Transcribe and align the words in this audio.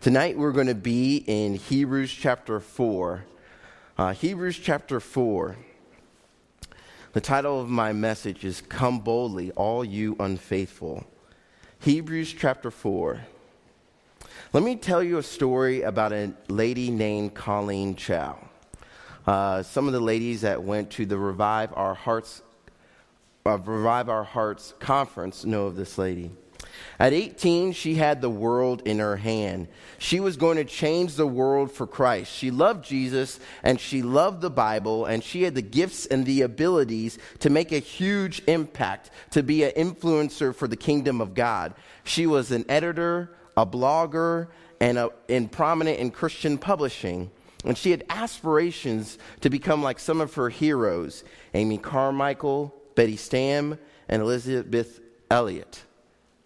Tonight 0.00 0.38
we're 0.38 0.52
going 0.52 0.68
to 0.68 0.76
be 0.76 1.24
in 1.26 1.54
Hebrews 1.56 2.12
chapter 2.12 2.60
4. 2.60 3.24
Uh, 3.98 4.12
Hebrews 4.12 4.56
chapter 4.56 5.00
4. 5.00 5.56
The 7.14 7.20
title 7.20 7.60
of 7.60 7.68
my 7.68 7.92
message 7.92 8.44
is 8.44 8.60
Come 8.60 9.00
Boldly, 9.00 9.50
All 9.52 9.84
You 9.84 10.14
Unfaithful. 10.20 11.04
Hebrews 11.80 12.32
chapter 12.32 12.70
4. 12.70 13.22
Let 14.52 14.62
me 14.62 14.76
tell 14.76 15.02
you 15.02 15.18
a 15.18 15.22
story 15.22 15.82
about 15.82 16.12
a 16.12 16.32
lady 16.46 16.92
named 16.92 17.34
Colleen 17.34 17.96
Chao. 17.96 18.38
Uh, 19.26 19.64
some 19.64 19.88
of 19.88 19.92
the 19.92 20.00
ladies 20.00 20.42
that 20.42 20.62
went 20.62 20.90
to 20.90 21.06
the 21.06 21.18
Revive 21.18 21.72
Our 21.74 21.94
Hearts, 21.94 22.40
uh, 23.44 23.58
Revive 23.58 24.08
Our 24.08 24.22
Hearts 24.22 24.74
conference 24.78 25.44
know 25.44 25.66
of 25.66 25.74
this 25.74 25.98
lady. 25.98 26.30
At 26.98 27.12
18, 27.12 27.72
she 27.72 27.94
had 27.94 28.20
the 28.20 28.30
world 28.30 28.82
in 28.84 28.98
her 28.98 29.16
hand. 29.16 29.68
She 29.98 30.20
was 30.20 30.36
going 30.36 30.56
to 30.56 30.64
change 30.64 31.14
the 31.14 31.26
world 31.26 31.70
for 31.70 31.86
Christ. 31.86 32.32
She 32.32 32.50
loved 32.50 32.84
Jesus 32.84 33.38
and 33.62 33.80
she 33.80 34.02
loved 34.02 34.40
the 34.40 34.50
Bible, 34.50 35.06
and 35.06 35.22
she 35.22 35.42
had 35.42 35.54
the 35.54 35.62
gifts 35.62 36.06
and 36.06 36.24
the 36.24 36.42
abilities 36.42 37.18
to 37.40 37.50
make 37.50 37.72
a 37.72 37.78
huge 37.78 38.42
impact, 38.46 39.10
to 39.30 39.42
be 39.42 39.64
an 39.64 39.72
influencer 39.72 40.54
for 40.54 40.68
the 40.68 40.76
kingdom 40.76 41.20
of 41.20 41.34
God. 41.34 41.74
She 42.04 42.26
was 42.26 42.50
an 42.50 42.64
editor, 42.68 43.36
a 43.56 43.66
blogger, 43.66 44.48
and, 44.80 44.98
a, 44.98 45.10
and 45.28 45.50
prominent 45.50 45.98
in 45.98 46.10
Christian 46.10 46.58
publishing. 46.58 47.30
And 47.64 47.76
she 47.76 47.90
had 47.90 48.04
aspirations 48.08 49.18
to 49.40 49.50
become 49.50 49.82
like 49.82 49.98
some 49.98 50.20
of 50.20 50.34
her 50.34 50.48
heroes 50.48 51.24
Amy 51.54 51.78
Carmichael, 51.78 52.74
Betty 52.94 53.16
Stam, 53.16 53.78
and 54.08 54.22
Elisabeth 54.22 55.00
Elliot. 55.30 55.82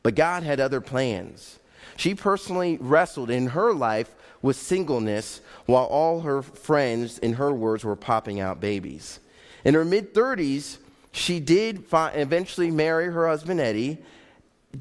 But 0.03 0.15
God 0.15 0.43
had 0.43 0.61
other 0.61 0.81
plans. 0.81 1.59
She 1.97 2.15
personally 2.15 2.79
wrestled 2.81 3.31
in 3.31 3.49
her 3.49 3.73
life 3.73 4.15
with 4.41 4.57
singleness 4.57 5.41
while 5.67 5.85
all 5.85 6.21
her 6.21 6.43
friends, 6.43 7.19
in 7.19 7.35
her 7.35 7.53
words, 7.53 7.85
were 7.85 7.97
popping 7.97 8.41
out 8.41 8.61
babies. 8.61 9.21
In 9.65 9.75
her 9.75 9.85
mid 9.85 10.13
30s, 10.13 10.79
she 11.13 11.39
did 11.39 11.85
eventually 11.93 12.71
marry 12.71 13.07
her 13.13 13.29
husband 13.29 13.61
Eddie. 13.61 13.99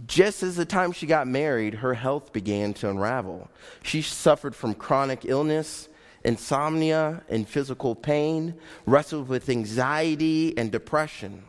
Just 0.08 0.42
as 0.42 0.56
the 0.56 0.66
time 0.66 0.94
she 0.94 1.06
got 1.06 1.28
married, 1.28 1.76
her 1.76 1.94
health 1.94 2.32
began 2.32 2.74
to 2.76 2.90
unravel. 2.90 3.50
She 3.84 4.02
suffered 4.02 4.56
from 4.56 4.74
chronic 4.74 5.26
illness, 5.26 5.90
insomnia, 6.24 7.22
and 7.30 7.48
physical 7.48 7.94
pain, 7.94 8.56
wrestled 8.86 9.28
with 9.28 9.50
anxiety 9.50 10.58
and 10.58 10.72
depression. 10.72 11.44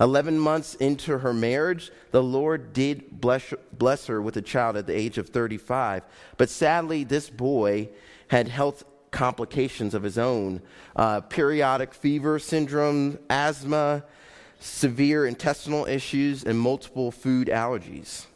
11 0.00 0.38
months 0.38 0.74
into 0.76 1.18
her 1.18 1.32
marriage, 1.32 1.90
the 2.10 2.22
Lord 2.22 2.72
did 2.72 3.20
bless, 3.20 3.52
bless 3.72 4.06
her 4.06 4.20
with 4.20 4.36
a 4.36 4.42
child 4.42 4.76
at 4.76 4.86
the 4.86 4.96
age 4.96 5.18
of 5.18 5.28
35. 5.28 6.02
But 6.36 6.50
sadly, 6.50 7.04
this 7.04 7.30
boy 7.30 7.88
had 8.28 8.48
health 8.48 8.84
complications 9.10 9.94
of 9.94 10.02
his 10.02 10.18
own 10.18 10.62
uh, 10.96 11.20
periodic 11.22 11.94
fever 11.94 12.38
syndrome, 12.38 13.18
asthma, 13.28 14.04
severe 14.60 15.26
intestinal 15.26 15.86
issues, 15.86 16.44
and 16.44 16.58
multiple 16.58 17.10
food 17.10 17.48
allergies. 17.48 18.26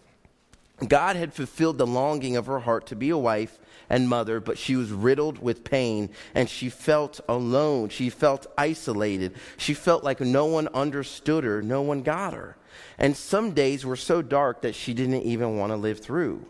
God 0.88 1.16
had 1.16 1.32
fulfilled 1.32 1.78
the 1.78 1.86
longing 1.86 2.36
of 2.36 2.46
her 2.46 2.60
heart 2.60 2.86
to 2.86 2.96
be 2.96 3.10
a 3.10 3.18
wife 3.18 3.58
and 3.88 4.08
mother, 4.08 4.40
but 4.40 4.58
she 4.58 4.76
was 4.76 4.90
riddled 4.90 5.38
with 5.38 5.64
pain 5.64 6.10
and 6.34 6.48
she 6.48 6.68
felt 6.68 7.20
alone. 7.28 7.88
She 7.88 8.10
felt 8.10 8.46
isolated. 8.56 9.34
She 9.56 9.74
felt 9.74 10.04
like 10.04 10.20
no 10.20 10.46
one 10.46 10.68
understood 10.68 11.44
her, 11.44 11.62
no 11.62 11.82
one 11.82 12.02
got 12.02 12.34
her. 12.34 12.56
And 12.98 13.16
some 13.16 13.52
days 13.52 13.84
were 13.84 13.96
so 13.96 14.22
dark 14.22 14.62
that 14.62 14.74
she 14.74 14.94
didn't 14.94 15.22
even 15.22 15.56
want 15.56 15.72
to 15.72 15.76
live 15.76 16.00
through. 16.00 16.46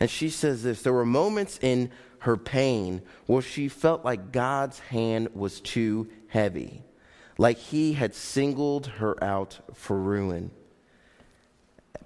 And 0.00 0.10
she 0.10 0.30
says 0.30 0.62
this 0.62 0.82
there 0.82 0.92
were 0.92 1.04
moments 1.04 1.58
in 1.62 1.90
her 2.20 2.36
pain 2.36 3.02
where 3.26 3.42
she 3.42 3.68
felt 3.68 4.04
like 4.04 4.32
God's 4.32 4.78
hand 4.80 5.28
was 5.34 5.60
too 5.60 6.08
heavy, 6.28 6.82
like 7.36 7.58
He 7.58 7.92
had 7.92 8.14
singled 8.14 8.86
her 8.86 9.22
out 9.22 9.60
for 9.74 9.96
ruin. 9.98 10.50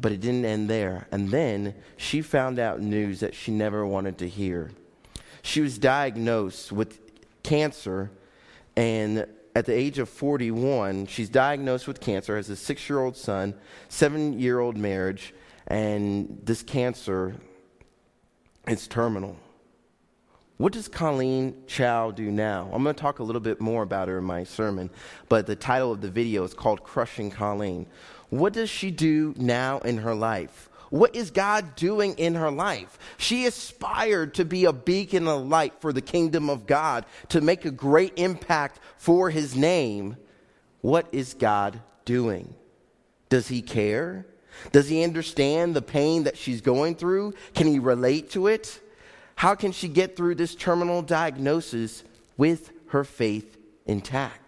But 0.00 0.12
it 0.12 0.20
didn't 0.20 0.44
end 0.44 0.68
there. 0.68 1.06
And 1.12 1.30
then 1.30 1.74
she 1.96 2.22
found 2.22 2.58
out 2.58 2.80
news 2.80 3.20
that 3.20 3.34
she 3.34 3.52
never 3.52 3.86
wanted 3.86 4.18
to 4.18 4.28
hear. 4.28 4.70
She 5.42 5.60
was 5.60 5.78
diagnosed 5.78 6.72
with 6.72 7.00
cancer, 7.42 8.10
and 8.76 9.26
at 9.54 9.66
the 9.66 9.74
age 9.74 9.98
of 9.98 10.08
41, 10.08 11.06
she's 11.06 11.28
diagnosed 11.28 11.86
with 11.86 12.00
cancer, 12.00 12.36
has 12.36 12.48
a 12.48 12.56
six 12.56 12.88
year 12.88 13.00
old 13.00 13.16
son, 13.16 13.54
seven 13.88 14.38
year 14.38 14.60
old 14.60 14.76
marriage, 14.76 15.34
and 15.66 16.40
this 16.44 16.62
cancer 16.62 17.34
is 18.66 18.86
terminal. 18.86 19.36
What 20.58 20.72
does 20.72 20.86
Colleen 20.86 21.64
Chao 21.66 22.12
do 22.12 22.30
now? 22.30 22.70
I'm 22.72 22.84
going 22.84 22.94
to 22.94 23.00
talk 23.00 23.18
a 23.18 23.24
little 23.24 23.40
bit 23.40 23.60
more 23.60 23.82
about 23.82 24.06
her 24.08 24.18
in 24.18 24.24
my 24.24 24.44
sermon, 24.44 24.90
but 25.28 25.46
the 25.46 25.56
title 25.56 25.90
of 25.90 26.00
the 26.00 26.10
video 26.10 26.44
is 26.44 26.54
called 26.54 26.84
Crushing 26.84 27.30
Colleen. 27.30 27.86
What 28.32 28.54
does 28.54 28.70
she 28.70 28.90
do 28.90 29.34
now 29.36 29.80
in 29.80 29.98
her 29.98 30.14
life? 30.14 30.70
What 30.88 31.14
is 31.14 31.30
God 31.30 31.76
doing 31.76 32.14
in 32.14 32.34
her 32.34 32.50
life? 32.50 32.98
She 33.18 33.44
aspired 33.44 34.32
to 34.34 34.46
be 34.46 34.64
a 34.64 34.72
beacon 34.72 35.28
of 35.28 35.46
light 35.46 35.74
for 35.80 35.92
the 35.92 36.00
kingdom 36.00 36.48
of 36.48 36.66
God, 36.66 37.04
to 37.28 37.42
make 37.42 37.66
a 37.66 37.70
great 37.70 38.14
impact 38.16 38.80
for 38.96 39.28
his 39.28 39.54
name. 39.54 40.16
What 40.80 41.08
is 41.12 41.34
God 41.34 41.82
doing? 42.06 42.54
Does 43.28 43.48
he 43.48 43.60
care? 43.60 44.24
Does 44.70 44.88
he 44.88 45.04
understand 45.04 45.76
the 45.76 45.82
pain 45.82 46.22
that 46.22 46.38
she's 46.38 46.62
going 46.62 46.94
through? 46.94 47.34
Can 47.54 47.66
he 47.66 47.78
relate 47.78 48.30
to 48.30 48.46
it? 48.46 48.80
How 49.34 49.54
can 49.54 49.72
she 49.72 49.88
get 49.88 50.16
through 50.16 50.36
this 50.36 50.54
terminal 50.54 51.02
diagnosis 51.02 52.02
with 52.38 52.72
her 52.86 53.04
faith 53.04 53.58
intact? 53.84 54.41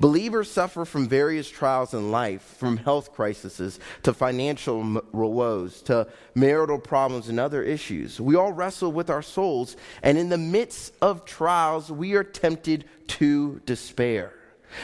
Believers 0.00 0.50
suffer 0.50 0.84
from 0.84 1.08
various 1.08 1.48
trials 1.48 1.94
in 1.94 2.10
life, 2.10 2.42
from 2.42 2.76
health 2.76 3.12
crises 3.12 3.78
to 4.02 4.12
financial 4.12 5.02
woes 5.12 5.82
to 5.82 6.06
marital 6.34 6.78
problems 6.78 7.28
and 7.28 7.38
other 7.38 7.62
issues. 7.62 8.20
We 8.20 8.36
all 8.36 8.52
wrestle 8.52 8.92
with 8.92 9.10
our 9.10 9.22
souls, 9.22 9.76
and 10.02 10.18
in 10.18 10.28
the 10.28 10.38
midst 10.38 10.94
of 11.00 11.24
trials, 11.24 11.90
we 11.90 12.14
are 12.14 12.24
tempted 12.24 12.84
to 13.08 13.60
despair. 13.66 14.32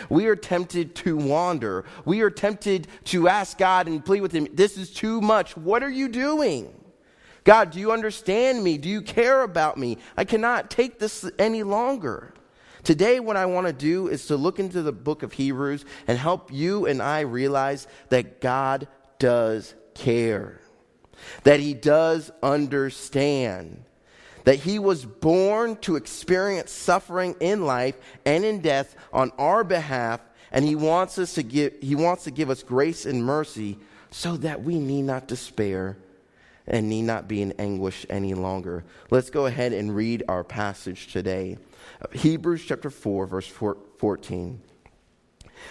We 0.08 0.26
are 0.26 0.36
tempted 0.36 0.94
to 0.96 1.16
wander. 1.16 1.84
We 2.04 2.20
are 2.20 2.30
tempted 2.30 2.88
to 3.06 3.28
ask 3.28 3.58
God 3.58 3.86
and 3.86 4.04
plead 4.04 4.20
with 4.20 4.32
Him, 4.32 4.48
This 4.52 4.76
is 4.76 4.90
too 4.90 5.20
much. 5.20 5.56
What 5.56 5.82
are 5.82 5.90
you 5.90 6.08
doing? 6.08 6.74
God, 7.44 7.70
do 7.70 7.80
you 7.80 7.92
understand 7.92 8.62
me? 8.62 8.76
Do 8.76 8.88
you 8.88 9.00
care 9.00 9.42
about 9.42 9.78
me? 9.78 9.96
I 10.16 10.24
cannot 10.24 10.70
take 10.70 10.98
this 10.98 11.28
any 11.38 11.62
longer. 11.62 12.34
Today, 12.88 13.20
what 13.20 13.36
I 13.36 13.44
want 13.44 13.66
to 13.66 13.72
do 13.74 14.08
is 14.08 14.28
to 14.28 14.36
look 14.38 14.58
into 14.58 14.80
the 14.80 14.92
book 14.92 15.22
of 15.22 15.34
Hebrews 15.34 15.84
and 16.06 16.16
help 16.16 16.50
you 16.50 16.86
and 16.86 17.02
I 17.02 17.20
realize 17.20 17.86
that 18.08 18.40
God 18.40 18.88
does 19.18 19.74
care, 19.92 20.58
that 21.42 21.60
He 21.60 21.74
does 21.74 22.30
understand, 22.42 23.84
that 24.44 24.60
He 24.60 24.78
was 24.78 25.04
born 25.04 25.76
to 25.82 25.96
experience 25.96 26.70
suffering 26.70 27.36
in 27.40 27.66
life 27.66 27.94
and 28.24 28.42
in 28.42 28.62
death 28.62 28.96
on 29.12 29.32
our 29.36 29.64
behalf, 29.64 30.22
and 30.50 30.64
He 30.64 30.74
wants 30.74 31.18
us 31.18 31.34
to 31.34 31.42
give, 31.42 31.74
He 31.82 31.94
wants 31.94 32.24
to 32.24 32.30
give 32.30 32.48
us 32.48 32.62
grace 32.62 33.04
and 33.04 33.22
mercy 33.22 33.76
so 34.10 34.38
that 34.38 34.62
we 34.62 34.78
need 34.78 35.02
not 35.02 35.28
despair 35.28 35.98
and 36.66 36.88
need 36.88 37.02
not 37.02 37.28
be 37.28 37.42
in 37.42 37.52
anguish 37.58 38.06
any 38.08 38.32
longer. 38.32 38.82
Let's 39.10 39.28
go 39.28 39.44
ahead 39.44 39.74
and 39.74 39.94
read 39.94 40.22
our 40.26 40.42
passage 40.42 41.12
today. 41.12 41.58
Hebrews 42.12 42.64
chapter 42.64 42.90
4, 42.90 43.26
verse 43.26 43.46
14. 43.46 44.62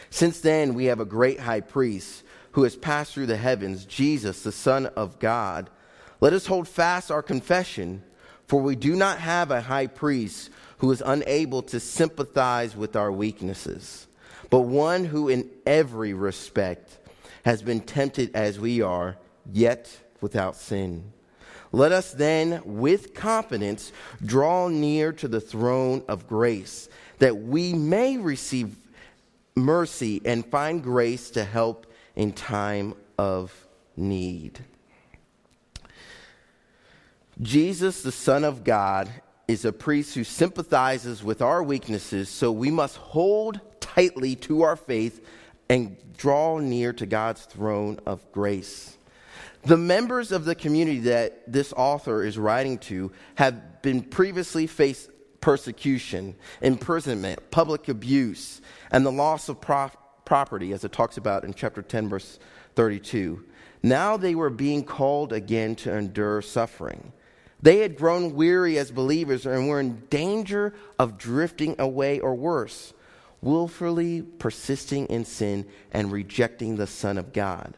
Since 0.10 0.42
then, 0.42 0.74
we 0.74 0.86
have 0.86 1.00
a 1.00 1.06
great 1.06 1.40
high 1.40 1.62
priest 1.62 2.24
who 2.52 2.64
has 2.64 2.76
passed 2.76 3.14
through 3.14 3.28
the 3.28 3.38
heavens, 3.38 3.86
Jesus, 3.86 4.44
the 4.44 4.52
Son 4.52 4.88
of 4.88 5.20
God. 5.20 5.70
Let 6.20 6.34
us 6.34 6.48
hold 6.48 6.68
fast 6.68 7.12
our 7.12 7.22
confession, 7.22 8.04
for 8.48 8.62
we 8.62 8.76
do 8.76 8.96
not 8.96 9.20
have 9.20 9.52
a 9.52 9.62
high 9.62 9.88
priest 9.88 10.50
who 10.80 10.92
is 10.92 11.04
unable 11.06 11.62
to 11.64 11.80
sympathize 11.80 12.76
with 12.76 12.96
our 12.96 13.12
weaknesses, 13.12 14.08
but 14.50 14.62
one 14.62 15.06
who, 15.06 15.30
in 15.30 15.50
every 15.66 16.14
respect, 16.14 16.98
has 17.46 17.62
been 17.62 17.82
tempted 17.82 18.36
as 18.36 18.60
we 18.60 18.82
are, 18.82 19.18
yet 19.52 19.96
without 20.22 20.56
sin. 20.56 21.14
Let 21.72 21.92
us 21.92 22.12
then, 22.12 22.62
with 22.64 23.14
confidence, 23.14 23.92
draw 24.26 24.68
near 24.68 25.12
to 25.14 25.28
the 25.28 25.42
throne 25.42 26.04
of 26.08 26.28
grace, 26.28 26.90
that 27.20 27.38
we 27.38 27.74
may 27.74 28.18
receive 28.18 28.76
mercy 29.56 30.22
and 30.24 30.46
find 30.46 30.84
grace 30.84 31.30
to 31.32 31.44
help 31.44 31.92
in 32.16 32.32
time 32.32 32.94
of 33.18 33.68
need. 33.96 34.60
Jesus, 37.42 38.02
the 38.02 38.12
Son 38.12 38.44
of 38.44 38.64
God, 38.64 39.10
is 39.48 39.64
a 39.64 39.72
priest 39.72 40.16
who 40.16 40.24
sympathizes 40.24 41.24
with 41.24 41.42
our 41.42 41.64
weaknesses, 41.64 42.30
so 42.30 42.52
we 42.52 42.72
must 42.72 42.98
hold 42.98 43.60
tightly 43.80 44.36
to 44.36 44.64
our 44.64 44.76
faith 44.76 45.26
and 45.70 45.98
draw 46.18 46.60
near 46.60 46.94
to 46.94 47.06
God's 47.06 47.46
throne 47.46 48.00
of 48.06 48.32
grace. 48.32 48.97
The 49.68 49.76
members 49.76 50.32
of 50.32 50.46
the 50.46 50.56
community 50.56 51.00
that 51.00 51.52
this 51.52 51.74
author 51.74 52.24
is 52.24 52.38
writing 52.38 52.78
to 52.78 53.12
have 53.36 53.82
been 53.82 54.02
previously 54.02 54.66
faced 54.66 55.10
persecution, 55.42 56.36
imprisonment, 56.62 57.52
public 57.52 57.90
abuse, 57.90 58.62
and 58.92 59.06
the 59.06 59.12
loss 59.12 59.50
of 59.50 59.60
property, 59.60 60.72
as 60.72 60.86
it 60.86 60.94
talks 60.94 61.18
about 61.18 61.44
in 61.44 61.54
chapter 61.54 61.82
10, 61.82 62.08
verse 62.08 62.40
32. 62.76 63.44
Now 63.84 64.16
they 64.16 64.36
were 64.36 64.50
being 64.50 64.86
called 64.86 65.34
again 65.34 65.76
to 65.78 65.94
endure 65.94 66.42
suffering. 66.42 67.12
They 67.62 67.80
had 67.80 67.98
grown 67.98 68.36
weary 68.36 68.78
as 68.78 68.90
believers 68.90 69.46
and 69.46 69.68
were 69.68 69.82
in 69.82 70.04
danger 70.10 70.76
of 70.98 71.18
drifting 71.18 71.76
away 71.78 72.22
or 72.22 72.36
worse, 72.36 72.94
willfully 73.42 74.22
persisting 74.22 75.08
in 75.08 75.26
sin 75.26 75.66
and 75.92 76.10
rejecting 76.10 76.78
the 76.78 76.88
Son 76.88 77.18
of 77.18 77.34
God, 77.34 77.76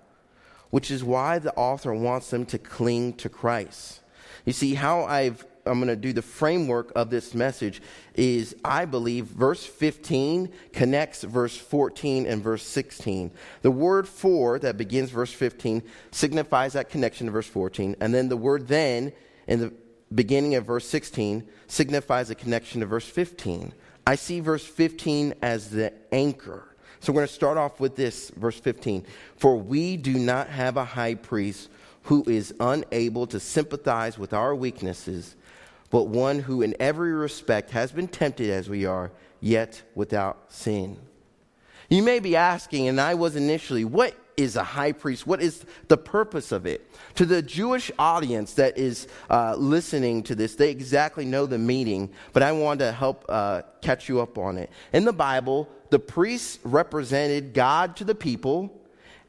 which 0.70 0.92
is 0.92 1.04
why 1.04 1.40
the 1.40 1.54
author 1.56 1.94
wants 1.94 2.30
them 2.30 2.46
to 2.48 2.58
cling 2.58 3.14
to 3.14 3.30
Christ. 3.30 4.02
You 4.46 4.54
see, 4.54 4.74
how 4.74 5.04
I've 5.04 5.46
I'm 5.66 5.80
going 5.80 5.88
to 5.88 5.96
do 5.96 6.14
the 6.14 6.22
framework 6.22 6.92
of 6.96 7.10
this 7.10 7.36
message 7.36 7.82
is 8.16 8.56
I 8.66 8.86
believe 8.86 9.26
verse 9.26 9.66
15 9.66 10.52
connects 10.74 11.24
verse 11.24 11.56
14 11.56 12.26
and 12.26 12.42
verse 12.42 12.64
16. 12.64 13.32
The 13.62 13.72
word 13.72 14.08
for 14.08 14.58
that 14.60 14.78
begins 14.78 15.12
verse 15.12 15.32
15 15.32 15.84
signifies 16.12 16.74
that 16.74 16.90
connection 16.90 17.28
to 17.28 17.32
verse 17.32 17.48
14, 17.48 17.98
and 18.00 18.14
then 18.14 18.30
the 18.30 18.38
word 18.38 18.68
then 18.68 19.14
in 19.48 19.60
the 19.60 19.74
beginning 20.14 20.56
of 20.56 20.66
verse 20.66 20.88
16 20.88 21.48
signifies 21.68 22.30
a 22.30 22.36
connection 22.36 22.82
to 22.82 22.88
verse 22.88 23.06
15. 23.06 23.74
I 24.08 24.16
see 24.16 24.40
verse 24.40 24.66
15 24.66 25.36
as 25.42 25.70
the 25.70 25.94
anchor. 26.12 26.69
So 27.00 27.14
we're 27.14 27.20
going 27.20 27.28
to 27.28 27.34
start 27.34 27.58
off 27.58 27.80
with 27.80 27.96
this, 27.96 28.30
verse 28.32 28.60
15. 28.60 29.06
For 29.38 29.56
we 29.56 29.96
do 29.98 30.14
not 30.16 30.50
have 30.50 30.78
a 30.78 30.84
high 30.84 31.16
priest 31.16 31.70
who 32.04 32.24
is 32.28 32.54
unable 32.60 33.28
to 33.28 33.40
sympathize 33.40 34.18
with 34.18 34.34
our 34.34 34.54
weaknesses, 34.54 35.36
but 35.90 36.08
one 36.08 36.40
who 36.40 36.62
in 36.62 36.76
every 36.80 37.14
respect 37.14 37.72
has 37.72 37.92
been 37.92 38.08
tempted 38.08 38.50
as 38.50 38.70
we 38.70 38.86
are, 38.86 39.12
yet 39.40 39.82
without 39.96 40.52
sin. 40.52 40.98
You 41.90 42.04
may 42.04 42.20
be 42.20 42.36
asking, 42.36 42.88
and 42.88 43.00
I 43.00 43.16
was 43.16 43.36
initially, 43.36 43.86
what 43.86 44.14
is 44.40 44.56
a 44.56 44.64
high 44.64 44.94
priest? 44.94 45.28
What 45.28 45.42
is 45.42 45.66
the 45.90 45.98
purpose 45.98 46.54
of 46.54 46.66
it? 46.66 46.90
To 47.16 47.26
the 47.26 47.42
Jewish 47.42 47.92
audience 48.00 48.54
that 48.54 48.78
is 48.78 49.08
uh, 49.30 49.56
listening 49.58 50.24
to 50.24 50.36
this, 50.36 50.56
they 50.56 50.72
exactly 50.72 51.26
know 51.26 51.46
the 51.46 51.58
meaning, 51.58 52.10
but 52.32 52.42
I 52.42 52.54
want 52.54 52.80
to 52.80 52.94
help 52.94 53.26
uh, 53.28 53.64
catch 53.82 54.08
you 54.08 54.22
up 54.22 54.38
on 54.38 54.58
it. 54.58 54.70
In 54.94 55.04
the 55.04 55.14
Bible, 55.14 55.68
the 55.90 56.00
priests 56.00 56.58
represented 56.64 57.54
God 57.54 57.98
to 57.98 58.06
the 58.06 58.16
people, 58.16 58.82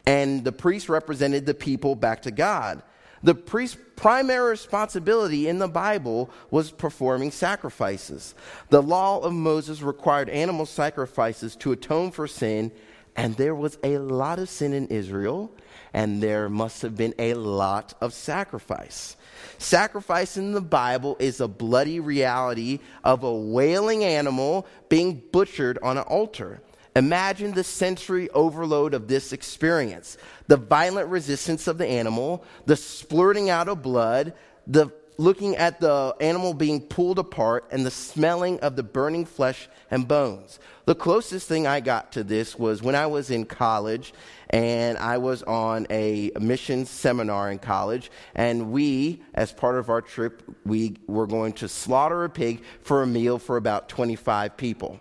and 0.07 0.45
the 0.45 0.53
priests 0.53 0.89
represented 0.89 1.45
the 1.45 1.55
people 1.55 1.97
back 1.97 2.23
to 2.23 2.31
God. 2.31 2.83
The 3.23 3.35
priest's 3.35 3.77
primary 3.97 4.51
responsibility 4.51 5.49
in 5.49 5.59
the 5.59 5.69
Bible 5.69 6.31
was 6.51 6.71
performing 6.71 7.33
sacrifices. 7.33 8.35
The 8.71 8.81
law 8.81 9.19
of 9.19 9.33
Moses 9.33 9.83
required 9.83 10.31
animal 10.31 10.67
sacrifices 10.67 11.55
to 11.57 11.73
atone 11.73 12.13
for 12.13 12.27
sin 12.27 12.73
and 13.21 13.37
there 13.37 13.55
was 13.55 13.77
a 13.85 13.99
lot 13.99 14.39
of 14.39 14.49
sin 14.49 14.73
in 14.73 14.87
Israel, 14.87 15.53
and 15.93 16.23
there 16.23 16.49
must 16.49 16.81
have 16.81 16.97
been 16.97 17.15
a 17.19 17.35
lot 17.35 17.93
of 18.01 18.15
sacrifice. 18.15 19.15
Sacrifice 19.59 20.39
in 20.39 20.53
the 20.53 20.63
Bible 20.63 21.19
is 21.19 21.39
a 21.39 21.47
bloody 21.47 22.01
reality 22.01 22.79
of 23.05 23.23
a 23.23 23.35
wailing 23.35 24.05
animal 24.05 24.67
being 24.89 25.23
butchered 25.33 25.79
on 25.83 25.99
an 25.99 26.05
altar. 26.05 26.63
Imagine 26.97 27.53
the 27.53 27.63
sensory 27.63 28.31
overload 28.31 28.95
of 28.95 29.07
this 29.07 29.35
experience 29.35 30.17
the 30.47 30.57
violent 30.57 31.11
resistance 31.11 31.67
of 31.67 31.77
the 31.77 31.87
animal, 31.87 32.43
the 32.65 32.75
splurting 32.75 33.51
out 33.51 33.69
of 33.69 33.83
blood, 33.83 34.33
the 34.67 34.91
looking 35.19 35.57
at 35.57 35.81
the 35.81 36.15
animal 36.21 36.55
being 36.55 36.81
pulled 36.81 37.19
apart 37.19 37.67
and 37.71 37.85
the 37.85 37.91
smelling 37.91 38.59
of 38.61 38.77
the 38.77 38.83
burning 38.83 39.25
flesh 39.25 39.69
and 39.91 40.09
bones. 40.09 40.59
The 40.87 40.95
closest 40.95 41.47
thing 41.47 41.67
I 41.67 41.81
got 41.81 42.13
to 42.13 42.25
this 42.25 42.59
was 42.59 42.83
when 42.83 42.95
I 42.95 43.07
was 43.07 43.31
in 43.31 43.45
college 43.45 44.13
and 44.49 44.99
I 44.99 45.19
was 45.19 45.43
on 45.43 45.87
a 45.91 46.33
mission 46.41 46.87
seminar 46.87 47.51
in 47.51 47.59
college 47.59 48.11
and 48.35 48.73
we 48.73 49.23
as 49.35 49.53
part 49.53 49.77
of 49.79 49.89
our 49.89 50.01
trip 50.01 50.43
we 50.65 50.97
were 51.07 51.27
going 51.27 51.53
to 51.55 51.69
slaughter 51.69 52.25
a 52.25 52.31
pig 52.31 52.63
for 52.83 53.03
a 53.03 53.07
meal 53.07 53.39
for 53.39 53.57
about 53.57 53.89
25 53.89 54.57
people. 54.57 54.99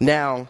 Now, 0.00 0.48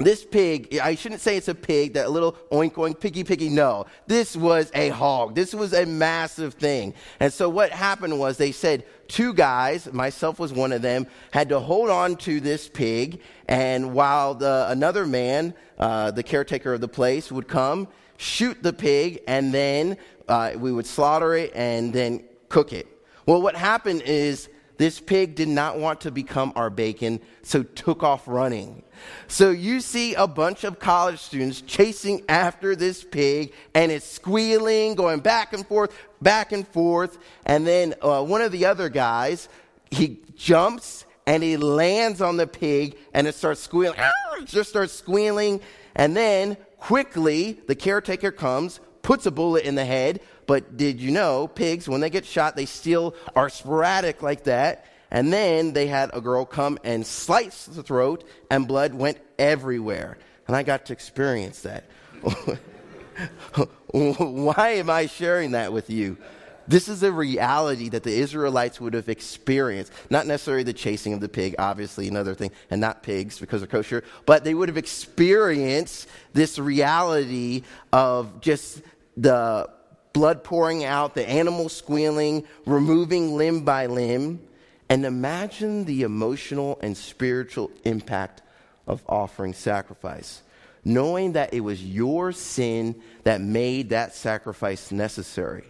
this 0.00 0.24
pig, 0.24 0.78
I 0.78 0.94
shouldn't 0.94 1.20
say 1.20 1.36
it's 1.36 1.48
a 1.48 1.54
pig, 1.54 1.92
that 1.92 2.10
little 2.10 2.32
oink 2.50 2.72
oink 2.72 3.00
piggy 3.00 3.22
piggy. 3.22 3.50
No, 3.50 3.86
this 4.06 4.34
was 4.34 4.70
a 4.74 4.88
hog. 4.88 5.34
This 5.34 5.54
was 5.54 5.74
a 5.74 5.84
massive 5.84 6.54
thing. 6.54 6.94
And 7.20 7.32
so 7.32 7.48
what 7.48 7.70
happened 7.70 8.18
was 8.18 8.38
they 8.38 8.52
said 8.52 8.84
two 9.08 9.34
guys, 9.34 9.92
myself 9.92 10.38
was 10.38 10.52
one 10.52 10.72
of 10.72 10.80
them, 10.80 11.06
had 11.32 11.50
to 11.50 11.60
hold 11.60 11.90
on 11.90 12.16
to 12.16 12.40
this 12.40 12.68
pig. 12.68 13.20
And 13.46 13.92
while 13.92 14.34
the, 14.34 14.66
another 14.70 15.06
man, 15.06 15.54
uh, 15.78 16.10
the 16.12 16.22
caretaker 16.22 16.72
of 16.72 16.80
the 16.80 16.88
place, 16.88 17.30
would 17.30 17.46
come, 17.46 17.86
shoot 18.16 18.62
the 18.62 18.72
pig, 18.72 19.22
and 19.28 19.52
then 19.52 19.98
uh, 20.28 20.52
we 20.56 20.72
would 20.72 20.86
slaughter 20.86 21.34
it 21.34 21.52
and 21.54 21.92
then 21.92 22.24
cook 22.48 22.72
it. 22.72 22.86
Well, 23.26 23.42
what 23.42 23.54
happened 23.54 24.02
is 24.02 24.48
this 24.80 24.98
pig 24.98 25.34
did 25.34 25.48
not 25.48 25.78
want 25.78 26.00
to 26.00 26.10
become 26.10 26.54
our 26.56 26.70
bacon, 26.70 27.20
so 27.42 27.62
took 27.62 28.02
off 28.02 28.26
running. 28.26 28.82
So 29.28 29.50
you 29.50 29.82
see 29.82 30.14
a 30.14 30.26
bunch 30.26 30.64
of 30.64 30.78
college 30.78 31.18
students 31.18 31.60
chasing 31.60 32.24
after 32.30 32.74
this 32.74 33.04
pig, 33.04 33.52
and 33.74 33.92
it's 33.92 34.06
squealing, 34.06 34.94
going 34.94 35.20
back 35.20 35.52
and 35.52 35.66
forth, 35.66 35.94
back 36.22 36.52
and 36.52 36.66
forth. 36.66 37.18
And 37.44 37.66
then 37.66 37.92
uh, 38.00 38.24
one 38.24 38.40
of 38.40 38.52
the 38.52 38.64
other 38.64 38.88
guys, 38.88 39.50
he 39.90 40.20
jumps 40.34 41.04
and 41.26 41.42
he 41.42 41.58
lands 41.58 42.22
on 42.22 42.38
the 42.38 42.46
pig, 42.46 42.96
and 43.12 43.26
it 43.26 43.34
starts 43.34 43.60
squealing, 43.60 43.98
it 44.40 44.44
just 44.46 44.70
starts 44.70 44.94
squealing. 44.94 45.60
And 45.94 46.16
then 46.16 46.56
quickly, 46.78 47.60
the 47.66 47.74
caretaker 47.74 48.30
comes, 48.30 48.80
puts 49.02 49.26
a 49.26 49.30
bullet 49.30 49.64
in 49.64 49.74
the 49.74 49.84
head, 49.84 50.20
but 50.50 50.76
did 50.76 51.00
you 51.00 51.12
know 51.12 51.46
pigs, 51.46 51.88
when 51.88 52.00
they 52.00 52.10
get 52.10 52.26
shot, 52.26 52.56
they 52.56 52.66
still 52.66 53.14
are 53.36 53.48
sporadic 53.48 54.20
like 54.20 54.42
that? 54.44 54.84
And 55.08 55.32
then 55.32 55.74
they 55.74 55.86
had 55.86 56.10
a 56.12 56.20
girl 56.20 56.44
come 56.44 56.76
and 56.82 57.06
slice 57.06 57.66
the 57.66 57.84
throat, 57.84 58.24
and 58.50 58.66
blood 58.66 58.92
went 58.92 59.18
everywhere. 59.38 60.18
And 60.48 60.56
I 60.56 60.64
got 60.64 60.86
to 60.86 60.92
experience 60.92 61.62
that. 61.62 61.84
Why 63.92 64.70
am 64.70 64.90
I 64.90 65.06
sharing 65.06 65.52
that 65.52 65.72
with 65.72 65.88
you? 65.88 66.16
This 66.66 66.88
is 66.88 67.04
a 67.04 67.12
reality 67.12 67.88
that 67.90 68.02
the 68.02 68.18
Israelites 68.18 68.80
would 68.80 68.94
have 68.94 69.08
experienced. 69.08 69.92
Not 70.10 70.26
necessarily 70.26 70.64
the 70.64 70.72
chasing 70.72 71.12
of 71.12 71.20
the 71.20 71.28
pig, 71.28 71.54
obviously, 71.60 72.08
another 72.08 72.34
thing, 72.34 72.50
and 72.72 72.80
not 72.80 73.04
pigs 73.04 73.38
because 73.38 73.60
they're 73.60 73.68
kosher, 73.68 74.02
but 74.26 74.42
they 74.42 74.54
would 74.54 74.68
have 74.68 74.76
experienced 74.76 76.08
this 76.32 76.58
reality 76.58 77.62
of 77.92 78.40
just 78.40 78.82
the 79.16 79.70
blood 80.12 80.44
pouring 80.44 80.84
out, 80.84 81.14
the 81.14 81.28
animal 81.28 81.68
squealing, 81.68 82.44
removing 82.66 83.36
limb 83.36 83.64
by 83.64 83.86
limb. 83.86 84.40
And 84.88 85.04
imagine 85.04 85.84
the 85.84 86.02
emotional 86.02 86.78
and 86.82 86.96
spiritual 86.96 87.70
impact 87.84 88.42
of 88.86 89.02
offering 89.08 89.54
sacrifice, 89.54 90.42
knowing 90.84 91.32
that 91.32 91.54
it 91.54 91.60
was 91.60 91.84
your 91.84 92.32
sin 92.32 93.00
that 93.22 93.40
made 93.40 93.90
that 93.90 94.14
sacrifice 94.14 94.90
necessary. 94.90 95.64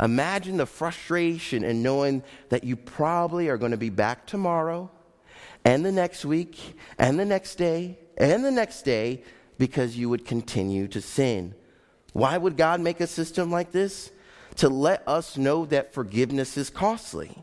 Imagine 0.00 0.56
the 0.56 0.66
frustration 0.66 1.62
and 1.62 1.82
knowing 1.82 2.24
that 2.48 2.64
you 2.64 2.74
probably 2.74 3.48
are 3.48 3.56
going 3.56 3.70
to 3.70 3.78
be 3.78 3.90
back 3.90 4.26
tomorrow 4.26 4.90
and 5.64 5.84
the 5.84 5.92
next 5.92 6.24
week 6.24 6.76
and 6.98 7.18
the 7.18 7.24
next 7.24 7.54
day 7.56 7.98
and 8.16 8.44
the 8.44 8.50
next 8.50 8.82
day 8.82 9.22
because 9.56 9.96
you 9.96 10.08
would 10.08 10.24
continue 10.24 10.88
to 10.88 11.00
sin. 11.00 11.54
Why 12.14 12.38
would 12.38 12.56
God 12.56 12.80
make 12.80 13.00
a 13.00 13.06
system 13.06 13.50
like 13.50 13.72
this? 13.72 14.10
To 14.56 14.68
let 14.68 15.06
us 15.06 15.36
know 15.36 15.66
that 15.66 15.92
forgiveness 15.92 16.56
is 16.56 16.70
costly. 16.70 17.36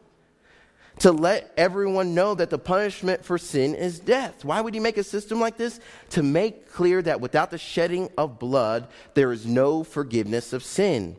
To 1.00 1.12
let 1.12 1.52
everyone 1.58 2.16
know 2.16 2.36
that 2.36 2.50
the 2.50 2.58
punishment 2.58 3.26
for 3.26 3.38
sin 3.38 3.76
is 3.76 4.00
death. 4.00 4.46
Why 4.46 4.62
would 4.62 4.74
he 4.74 4.80
make 4.80 4.98
a 4.98 5.04
system 5.04 5.42
like 5.42 5.58
this? 5.58 5.82
To 6.12 6.24
make 6.24 6.72
clear 6.72 7.02
that 7.02 7.20
without 7.20 7.52
the 7.52 7.58
shedding 7.58 8.10
of 8.18 8.40
blood, 8.40 8.88
there 9.14 9.34
is 9.34 9.46
no 9.46 9.84
forgiveness 9.84 10.54
of 10.54 10.64
sin. 10.64 11.18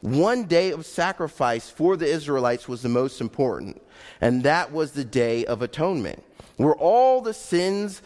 One 0.00 0.44
day 0.44 0.70
of 0.70 0.86
sacrifice 0.86 1.68
for 1.68 1.96
the 1.96 2.06
Israelites 2.06 2.68
was 2.68 2.80
the 2.80 2.88
most 2.88 3.20
important, 3.20 3.82
and 4.20 4.44
that 4.44 4.72
was 4.72 4.92
the 4.92 5.04
Day 5.04 5.44
of 5.44 5.60
Atonement, 5.60 6.22
where 6.56 6.74
all 6.74 7.20
the 7.20 7.34
sins 7.34 8.00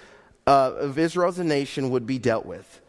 uh, 0.46 0.72
of 0.76 0.98
Israel 0.98 1.28
as 1.28 1.38
a 1.38 1.44
nation 1.44 1.90
would 1.90 2.06
be 2.06 2.18
dealt 2.18 2.46
with. 2.46 2.79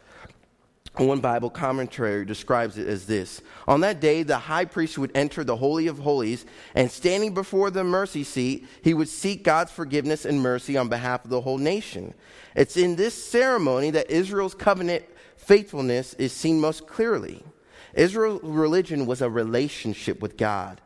One 0.96 1.20
Bible 1.20 1.48
commentary 1.48 2.26
describes 2.26 2.76
it 2.76 2.86
as 2.86 3.06
this 3.06 3.40
On 3.66 3.80
that 3.80 4.00
day, 4.00 4.22
the 4.22 4.36
high 4.36 4.66
priest 4.66 4.98
would 4.98 5.10
enter 5.14 5.42
the 5.42 5.56
Holy 5.56 5.86
of 5.86 5.98
Holies, 5.98 6.44
and 6.74 6.90
standing 6.90 7.32
before 7.32 7.70
the 7.70 7.82
mercy 7.82 8.24
seat, 8.24 8.66
he 8.82 8.92
would 8.92 9.08
seek 9.08 9.42
God's 9.42 9.72
forgiveness 9.72 10.26
and 10.26 10.42
mercy 10.42 10.76
on 10.76 10.88
behalf 10.88 11.24
of 11.24 11.30
the 11.30 11.40
whole 11.40 11.56
nation. 11.56 12.12
It's 12.54 12.76
in 12.76 12.96
this 12.96 13.14
ceremony 13.14 13.90
that 13.90 14.10
Israel's 14.10 14.54
covenant 14.54 15.04
faithfulness 15.36 16.12
is 16.14 16.32
seen 16.32 16.60
most 16.60 16.86
clearly. 16.86 17.42
Israel's 17.94 18.42
religion 18.42 19.06
was 19.06 19.22
a 19.22 19.30
relationship 19.30 20.20
with 20.20 20.36
God. 20.36 20.80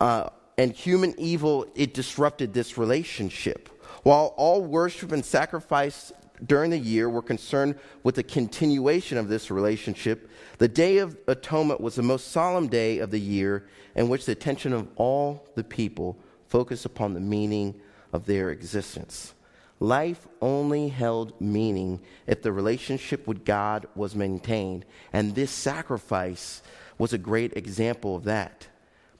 Uh, 0.00 0.30
and 0.56 0.72
human 0.72 1.14
evil, 1.18 1.66
it 1.74 1.94
disrupted 1.94 2.54
this 2.54 2.78
relationship. 2.78 3.68
While 4.02 4.34
all 4.36 4.64
worship 4.64 5.12
and 5.12 5.24
sacrifice 5.24 6.12
during 6.46 6.70
the 6.70 6.78
year 6.78 7.08
were 7.08 7.22
concerned 7.22 7.76
with 8.02 8.14
the 8.14 8.22
continuation 8.22 9.18
of 9.18 9.28
this 9.28 9.50
relationship, 9.50 10.30
the 10.58 10.68
Day 10.68 10.98
of 10.98 11.16
Atonement 11.26 11.80
was 11.80 11.94
the 11.94 12.02
most 12.02 12.28
solemn 12.28 12.68
day 12.68 12.98
of 12.98 13.10
the 13.10 13.20
year 13.20 13.66
in 13.94 14.08
which 14.08 14.26
the 14.26 14.32
attention 14.32 14.72
of 14.72 14.88
all 14.96 15.46
the 15.54 15.64
people 15.64 16.16
focused 16.46 16.84
upon 16.84 17.14
the 17.14 17.20
meaning 17.20 17.80
of 18.12 18.26
their 18.26 18.50
existence. 18.50 19.34
Life 19.80 20.26
only 20.40 20.88
held 20.88 21.40
meaning 21.40 22.00
if 22.26 22.42
the 22.42 22.52
relationship 22.52 23.26
with 23.26 23.44
God 23.44 23.86
was 23.94 24.14
maintained, 24.14 24.84
and 25.12 25.34
this 25.34 25.50
sacrifice 25.50 26.62
was 26.98 27.12
a 27.12 27.18
great 27.18 27.56
example 27.56 28.16
of 28.16 28.24
that. 28.24 28.66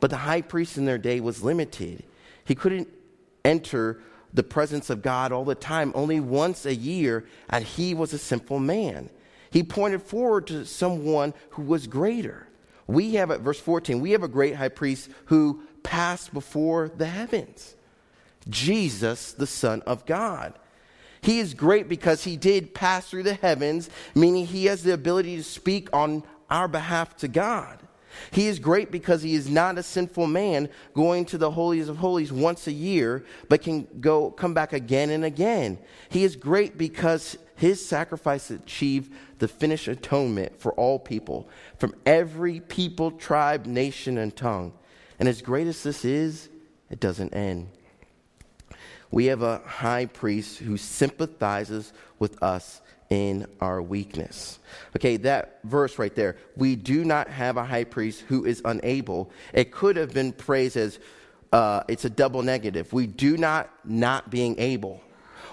But 0.00 0.10
the 0.10 0.16
high 0.16 0.42
priest 0.42 0.76
in 0.76 0.84
their 0.84 0.98
day 0.98 1.20
was 1.20 1.42
limited. 1.42 2.02
He 2.44 2.54
couldn't 2.54 2.88
enter 3.44 4.00
the 4.32 4.42
presence 4.42 4.90
of 4.90 5.02
God 5.02 5.32
all 5.32 5.44
the 5.44 5.54
time, 5.54 5.92
only 5.94 6.20
once 6.20 6.66
a 6.66 6.74
year, 6.74 7.26
and 7.48 7.64
he 7.64 7.94
was 7.94 8.12
a 8.12 8.18
simple 8.18 8.58
man. 8.58 9.10
He 9.50 9.62
pointed 9.62 10.02
forward 10.02 10.46
to 10.48 10.66
someone 10.66 11.34
who 11.50 11.62
was 11.62 11.86
greater. 11.86 12.46
We 12.86 13.14
have 13.14 13.30
at 13.30 13.40
verse 13.40 13.60
14, 13.60 14.00
we 14.00 14.12
have 14.12 14.22
a 14.22 14.28
great 14.28 14.56
high 14.56 14.68
priest 14.68 15.10
who 15.26 15.62
passed 15.82 16.32
before 16.32 16.88
the 16.88 17.06
heavens. 17.06 17.74
Jesus, 18.48 19.32
the 19.32 19.46
Son 19.46 19.82
of 19.82 20.06
God. 20.06 20.54
He 21.20 21.40
is 21.40 21.54
great 21.54 21.88
because 21.88 22.24
he 22.24 22.36
did 22.36 22.74
pass 22.74 23.08
through 23.08 23.24
the 23.24 23.34
heavens, 23.34 23.90
meaning 24.14 24.46
he 24.46 24.66
has 24.66 24.82
the 24.82 24.94
ability 24.94 25.36
to 25.36 25.42
speak 25.42 25.88
on 25.92 26.22
our 26.48 26.68
behalf 26.68 27.16
to 27.18 27.28
God. 27.28 27.80
He 28.30 28.48
is 28.48 28.58
great 28.58 28.90
because 28.90 29.22
he 29.22 29.34
is 29.34 29.48
not 29.48 29.78
a 29.78 29.82
sinful 29.82 30.26
man 30.26 30.68
going 30.94 31.24
to 31.26 31.38
the 31.38 31.50
holies 31.50 31.88
of 31.88 31.96
holies 31.96 32.32
once 32.32 32.66
a 32.66 32.72
year, 32.72 33.24
but 33.48 33.62
can 33.62 33.86
go 34.00 34.30
come 34.30 34.54
back 34.54 34.72
again 34.72 35.10
and 35.10 35.24
again. 35.24 35.78
He 36.08 36.24
is 36.24 36.36
great 36.36 36.78
because 36.78 37.38
his 37.56 37.84
sacrifice 37.84 38.50
achieved 38.50 39.12
the 39.38 39.48
finished 39.48 39.88
atonement 39.88 40.60
for 40.60 40.72
all 40.74 40.98
people, 40.98 41.48
from 41.78 41.94
every 42.06 42.60
people, 42.60 43.10
tribe, 43.10 43.66
nation, 43.66 44.18
and 44.18 44.34
tongue. 44.34 44.72
And 45.18 45.28
as 45.28 45.42
great 45.42 45.66
as 45.66 45.82
this 45.82 46.04
is, 46.04 46.48
it 46.90 47.00
doesn't 47.00 47.34
end. 47.34 47.68
We 49.10 49.26
have 49.26 49.42
a 49.42 49.58
high 49.58 50.06
priest 50.06 50.58
who 50.58 50.76
sympathizes 50.76 51.92
with 52.18 52.42
us 52.42 52.80
in 53.10 53.46
our 53.60 53.80
weakness. 53.80 54.58
Okay, 54.96 55.16
that 55.18 55.60
verse 55.64 55.98
right 55.98 56.14
there. 56.14 56.36
We 56.56 56.76
do 56.76 57.04
not 57.04 57.28
have 57.28 57.56
a 57.56 57.64
high 57.64 57.84
priest 57.84 58.22
who 58.28 58.44
is 58.44 58.60
unable. 58.64 59.30
It 59.52 59.72
could 59.72 59.96
have 59.96 60.12
been 60.12 60.32
phrased 60.32 60.76
as 60.76 60.98
uh, 61.52 61.82
it's 61.88 62.04
a 62.04 62.10
double 62.10 62.42
negative. 62.42 62.92
We 62.92 63.06
do 63.06 63.36
not 63.36 63.70
not 63.84 64.30
being 64.30 64.58
able. 64.58 65.02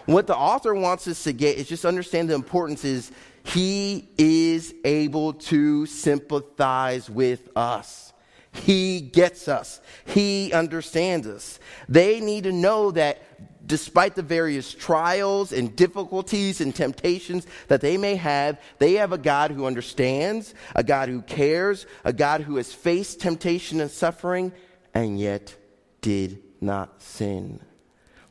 What 0.05 0.27
the 0.27 0.35
author 0.35 0.75
wants 0.75 1.07
us 1.07 1.23
to 1.23 1.33
get 1.33 1.57
is 1.57 1.67
just 1.67 1.85
understand 1.85 2.29
the 2.29 2.35
importance 2.35 2.83
is 2.85 3.11
he 3.43 4.07
is 4.17 4.73
able 4.83 5.33
to 5.33 5.85
sympathize 5.85 7.09
with 7.09 7.49
us. 7.55 8.13
He 8.51 9.01
gets 9.01 9.47
us. 9.47 9.81
He 10.05 10.53
understands 10.53 11.27
us. 11.27 11.59
They 11.89 12.19
need 12.19 12.43
to 12.45 12.51
know 12.51 12.91
that 12.91 13.21
despite 13.65 14.15
the 14.15 14.21
various 14.21 14.73
trials 14.73 15.51
and 15.51 15.75
difficulties 15.75 16.61
and 16.61 16.75
temptations 16.75 17.47
that 17.67 17.81
they 17.81 17.97
may 17.97 18.15
have, 18.15 18.61
they 18.79 18.93
have 18.93 19.11
a 19.11 19.17
God 19.17 19.51
who 19.51 19.65
understands, 19.65 20.53
a 20.75 20.83
God 20.83 21.09
who 21.09 21.21
cares, 21.21 21.85
a 22.03 22.13
God 22.13 22.41
who 22.41 22.57
has 22.57 22.73
faced 22.73 23.19
temptation 23.19 23.81
and 23.81 23.91
suffering 23.91 24.51
and 24.93 25.19
yet 25.19 25.55
did 26.01 26.41
not 26.61 27.01
sin. 27.01 27.59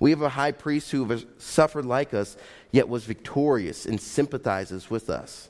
We 0.00 0.10
have 0.10 0.22
a 0.22 0.28
high 0.28 0.52
priest 0.52 0.90
who 0.90 1.04
has 1.06 1.24
suffered 1.38 1.84
like 1.84 2.14
us, 2.14 2.36
yet 2.72 2.88
was 2.88 3.04
victorious 3.04 3.86
and 3.86 4.00
sympathizes 4.00 4.90
with 4.90 5.08
us. 5.08 5.48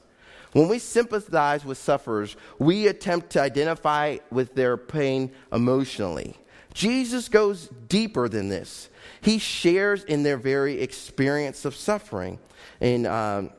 When 0.52 0.68
we 0.68 0.78
sympathize 0.78 1.64
with 1.64 1.78
sufferers, 1.78 2.36
we 2.58 2.86
attempt 2.86 3.30
to 3.30 3.40
identify 3.40 4.18
with 4.30 4.54
their 4.54 4.76
pain 4.76 5.32
emotionally. 5.52 6.36
Jesus 6.74 7.28
goes 7.28 7.68
deeper 7.88 8.28
than 8.28 8.48
this. 8.48 8.90
He 9.20 9.38
shares 9.38 10.04
in 10.04 10.24
their 10.24 10.36
very 10.36 10.80
experience 10.80 11.64
of 11.64 11.74
suffering. 11.74 12.38
In 12.80 13.06
um, 13.06 13.50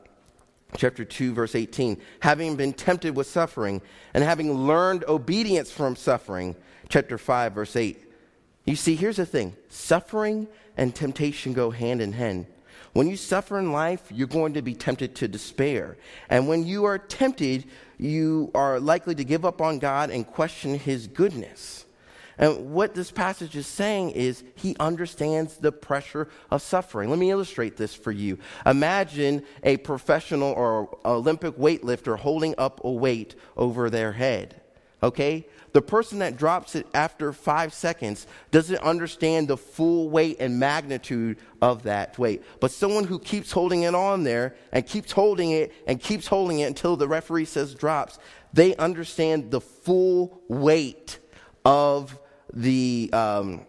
chapter 0.76 1.04
2, 1.04 1.32
verse 1.32 1.54
18, 1.54 2.00
having 2.20 2.56
been 2.56 2.74
tempted 2.74 3.16
with 3.16 3.26
suffering 3.26 3.80
and 4.12 4.22
having 4.22 4.52
learned 4.52 5.04
obedience 5.08 5.72
from 5.72 5.96
suffering. 5.96 6.54
Chapter 6.90 7.16
5, 7.18 7.52
verse 7.54 7.74
8. 7.74 8.02
You 8.66 8.76
see, 8.76 8.94
here's 8.94 9.16
the 9.16 9.26
thing 9.26 9.56
suffering 9.68 10.46
and 10.76 10.94
temptation 10.94 11.54
go 11.54 11.70
hand 11.70 12.02
in 12.02 12.12
hand. 12.12 12.46
When 12.92 13.08
you 13.08 13.16
suffer 13.16 13.58
in 13.58 13.72
life, 13.72 14.10
you're 14.10 14.26
going 14.26 14.54
to 14.54 14.62
be 14.62 14.74
tempted 14.74 15.14
to 15.16 15.28
despair. 15.28 15.96
And 16.28 16.48
when 16.48 16.66
you 16.66 16.84
are 16.84 16.98
tempted, 16.98 17.64
you 17.98 18.50
are 18.54 18.78
likely 18.78 19.14
to 19.14 19.24
give 19.24 19.44
up 19.44 19.62
on 19.62 19.78
God 19.78 20.10
and 20.10 20.26
question 20.26 20.78
his 20.78 21.06
goodness. 21.06 21.85
And 22.38 22.72
what 22.72 22.94
this 22.94 23.10
passage 23.10 23.56
is 23.56 23.66
saying 23.66 24.10
is 24.10 24.44
he 24.54 24.76
understands 24.78 25.56
the 25.56 25.72
pressure 25.72 26.28
of 26.50 26.62
suffering. 26.62 27.08
Let 27.08 27.18
me 27.18 27.30
illustrate 27.30 27.76
this 27.76 27.94
for 27.94 28.12
you. 28.12 28.38
Imagine 28.66 29.42
a 29.62 29.78
professional 29.78 30.52
or 30.52 30.98
Olympic 31.04 31.56
weightlifter 31.56 32.18
holding 32.18 32.54
up 32.58 32.82
a 32.84 32.90
weight 32.90 33.34
over 33.56 33.88
their 33.88 34.12
head. 34.12 34.60
Okay? 35.02 35.46
The 35.72 35.82
person 35.82 36.20
that 36.20 36.38
drops 36.38 36.74
it 36.74 36.86
after 36.94 37.32
five 37.32 37.74
seconds 37.74 38.26
doesn't 38.50 38.78
understand 38.78 39.48
the 39.48 39.56
full 39.56 40.08
weight 40.08 40.38
and 40.40 40.58
magnitude 40.58 41.38
of 41.60 41.82
that 41.82 42.18
weight. 42.18 42.42
But 42.60 42.70
someone 42.70 43.04
who 43.04 43.18
keeps 43.18 43.52
holding 43.52 43.82
it 43.82 43.94
on 43.94 44.24
there 44.24 44.56
and 44.72 44.86
keeps 44.86 45.12
holding 45.12 45.50
it 45.50 45.72
and 45.86 46.00
keeps 46.00 46.26
holding 46.26 46.60
it 46.60 46.66
until 46.66 46.96
the 46.96 47.08
referee 47.08 47.44
says 47.44 47.74
drops, 47.74 48.18
they 48.54 48.74
understand 48.76 49.50
the 49.50 49.60
full 49.60 50.40
weight 50.48 51.18
of 51.64 52.18
the 52.52 53.10
um, 53.12 53.66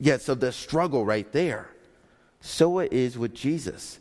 yeah, 0.00 0.16
so 0.16 0.34
the 0.34 0.52
struggle 0.52 1.04
right 1.04 1.30
there. 1.32 1.68
So 2.40 2.80
it 2.80 2.92
is 2.92 3.16
with 3.16 3.34
Jesus. 3.34 4.00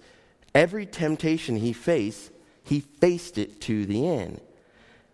Every 0.55 0.85
temptation 0.85 1.55
he 1.55 1.73
faced, 1.73 2.31
he 2.63 2.79
faced 2.79 3.37
it 3.37 3.61
to 3.61 3.85
the 3.85 4.07
end. 4.07 4.41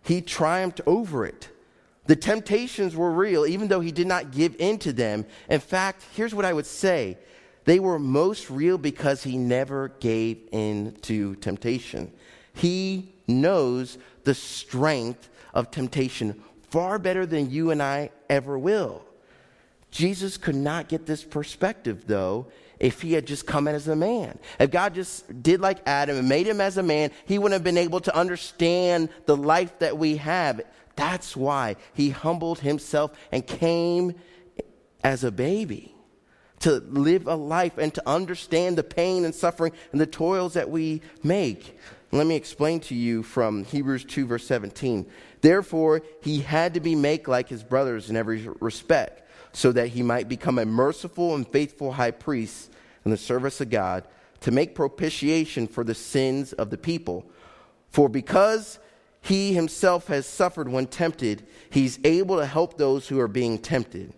He 0.02 0.22
triumphed 0.22 0.80
over 0.86 1.26
it. 1.26 1.50
The 2.06 2.16
temptations 2.16 2.96
were 2.96 3.12
real, 3.12 3.44
even 3.44 3.68
though 3.68 3.80
he 3.80 3.92
did 3.92 4.06
not 4.06 4.30
give 4.30 4.56
in 4.58 4.78
to 4.78 4.94
them. 4.94 5.26
In 5.50 5.60
fact, 5.60 6.04
here's 6.14 6.34
what 6.34 6.46
I 6.46 6.54
would 6.54 6.66
say 6.66 7.18
they 7.66 7.80
were 7.80 7.98
most 7.98 8.48
real 8.48 8.78
because 8.78 9.22
he 9.22 9.36
never 9.36 9.90
gave 10.00 10.38
in 10.52 10.96
to 11.02 11.34
temptation. 11.36 12.10
He 12.54 13.12
knows 13.26 13.98
the 14.24 14.34
strength 14.34 15.28
of 15.52 15.70
temptation 15.70 16.42
far 16.70 16.98
better 16.98 17.26
than 17.26 17.50
you 17.50 17.70
and 17.70 17.82
I 17.82 18.10
ever 18.28 18.58
will. 18.58 19.04
Jesus 19.90 20.36
could 20.36 20.54
not 20.54 20.88
get 20.88 21.06
this 21.06 21.24
perspective, 21.24 22.04
though, 22.06 22.46
if 22.78 23.02
he 23.02 23.12
had 23.12 23.26
just 23.26 23.46
come 23.46 23.66
in 23.66 23.74
as 23.74 23.88
a 23.88 23.96
man. 23.96 24.38
If 24.60 24.70
God 24.70 24.94
just 24.94 25.42
did 25.42 25.60
like 25.60 25.78
Adam 25.86 26.18
and 26.18 26.28
made 26.28 26.46
him 26.46 26.60
as 26.60 26.76
a 26.76 26.82
man, 26.82 27.10
he 27.26 27.38
wouldn't 27.38 27.54
have 27.54 27.64
been 27.64 27.78
able 27.78 28.00
to 28.00 28.14
understand 28.14 29.08
the 29.26 29.36
life 29.36 29.78
that 29.78 29.96
we 29.98 30.16
have. 30.18 30.60
That's 30.94 31.36
why 31.36 31.76
he 31.94 32.10
humbled 32.10 32.60
himself 32.60 33.12
and 33.32 33.46
came 33.46 34.14
as 35.02 35.24
a 35.24 35.30
baby 35.30 35.94
to 36.60 36.72
live 36.72 37.26
a 37.26 37.34
life 37.34 37.78
and 37.78 37.94
to 37.94 38.02
understand 38.08 38.76
the 38.76 38.82
pain 38.82 39.24
and 39.24 39.34
suffering 39.34 39.72
and 39.92 40.00
the 40.00 40.06
toils 40.06 40.54
that 40.54 40.68
we 40.68 41.00
make. 41.22 41.78
Let 42.10 42.26
me 42.26 42.36
explain 42.36 42.80
to 42.80 42.94
you 42.94 43.22
from 43.22 43.64
Hebrews 43.64 44.04
2, 44.04 44.26
verse 44.26 44.46
17. 44.46 45.06
Therefore, 45.40 46.02
he 46.22 46.40
had 46.40 46.74
to 46.74 46.80
be 46.80 46.94
made 46.94 47.28
like 47.28 47.48
his 47.48 47.62
brothers 47.62 48.10
in 48.10 48.16
every 48.16 48.48
respect, 48.60 49.22
so 49.52 49.72
that 49.72 49.88
he 49.88 50.02
might 50.02 50.28
become 50.28 50.58
a 50.58 50.64
merciful 50.64 51.34
and 51.34 51.46
faithful 51.46 51.92
high 51.92 52.10
priest 52.10 52.70
in 53.04 53.10
the 53.10 53.16
service 53.16 53.60
of 53.60 53.70
God 53.70 54.06
to 54.40 54.50
make 54.50 54.74
propitiation 54.74 55.66
for 55.66 55.84
the 55.84 55.94
sins 55.94 56.52
of 56.52 56.70
the 56.70 56.78
people. 56.78 57.24
For 57.90 58.08
because 58.08 58.78
he 59.20 59.52
himself 59.52 60.06
has 60.08 60.26
suffered 60.26 60.68
when 60.68 60.86
tempted, 60.86 61.46
he's 61.70 61.98
able 62.04 62.38
to 62.38 62.46
help 62.46 62.76
those 62.76 63.08
who 63.08 63.18
are 63.20 63.28
being 63.28 63.58
tempted. 63.58 64.12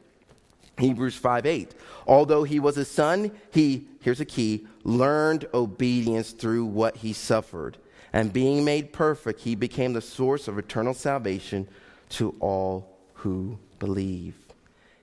Hebrews 0.79 1.17
5 1.17 1.47
8. 1.47 1.75
Although 2.07 2.45
he 2.45 2.59
was 2.59 2.77
a 2.77 2.85
son, 2.85 3.33
he, 3.51 3.87
here's 4.01 4.21
a 4.21 4.25
key, 4.25 4.67
learned 4.83 5.47
obedience 5.53 6.33
through 6.33 6.65
what 6.65 6.97
he 6.97 7.13
suffered. 7.13 7.77
And 8.13 8.33
being 8.33 8.65
made 8.65 8.93
perfect, 8.93 9.41
he 9.41 9.55
became 9.55 9.93
the 9.93 10.01
source 10.01 10.49
of 10.49 10.59
eternal 10.59 10.95
salvation 10.95 11.69
to 12.11 12.35
all 12.41 12.97
who 13.15 13.59
believe. 13.79 14.35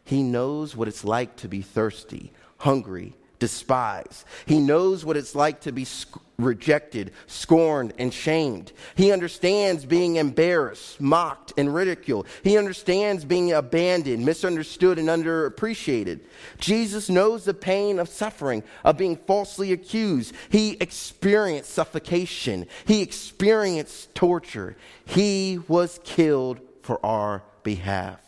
He 0.03 0.23
knows 0.23 0.75
what 0.75 0.87
it's 0.87 1.03
like 1.03 1.35
to 1.37 1.47
be 1.47 1.61
thirsty, 1.61 2.31
hungry, 2.59 3.13
despised. 3.39 4.25
He 4.45 4.59
knows 4.59 5.05
what 5.05 5.17
it's 5.17 5.35
like 5.35 5.61
to 5.61 5.71
be 5.71 5.85
sc- 5.85 6.17
rejected, 6.37 7.11
scorned, 7.25 7.93
and 7.97 8.13
shamed. 8.13 8.71
He 8.95 9.11
understands 9.11 9.85
being 9.85 10.17
embarrassed, 10.17 11.01
mocked, 11.01 11.53
and 11.57 11.73
ridiculed. 11.73 12.27
He 12.43 12.57
understands 12.57 13.25
being 13.25 13.53
abandoned, 13.53 14.25
misunderstood, 14.25 14.99
and 14.99 15.09
underappreciated. 15.09 16.21
Jesus 16.59 17.09
knows 17.09 17.45
the 17.45 17.53
pain 17.53 17.99
of 17.99 18.09
suffering, 18.09 18.63
of 18.83 18.97
being 18.97 19.17
falsely 19.17 19.71
accused. 19.71 20.33
He 20.49 20.77
experienced 20.79 21.71
suffocation, 21.71 22.67
he 22.85 23.01
experienced 23.01 24.13
torture. 24.13 24.77
He 25.05 25.59
was 25.67 25.99
killed 26.03 26.59
for 26.81 27.03
our 27.05 27.43
behalf. 27.63 28.19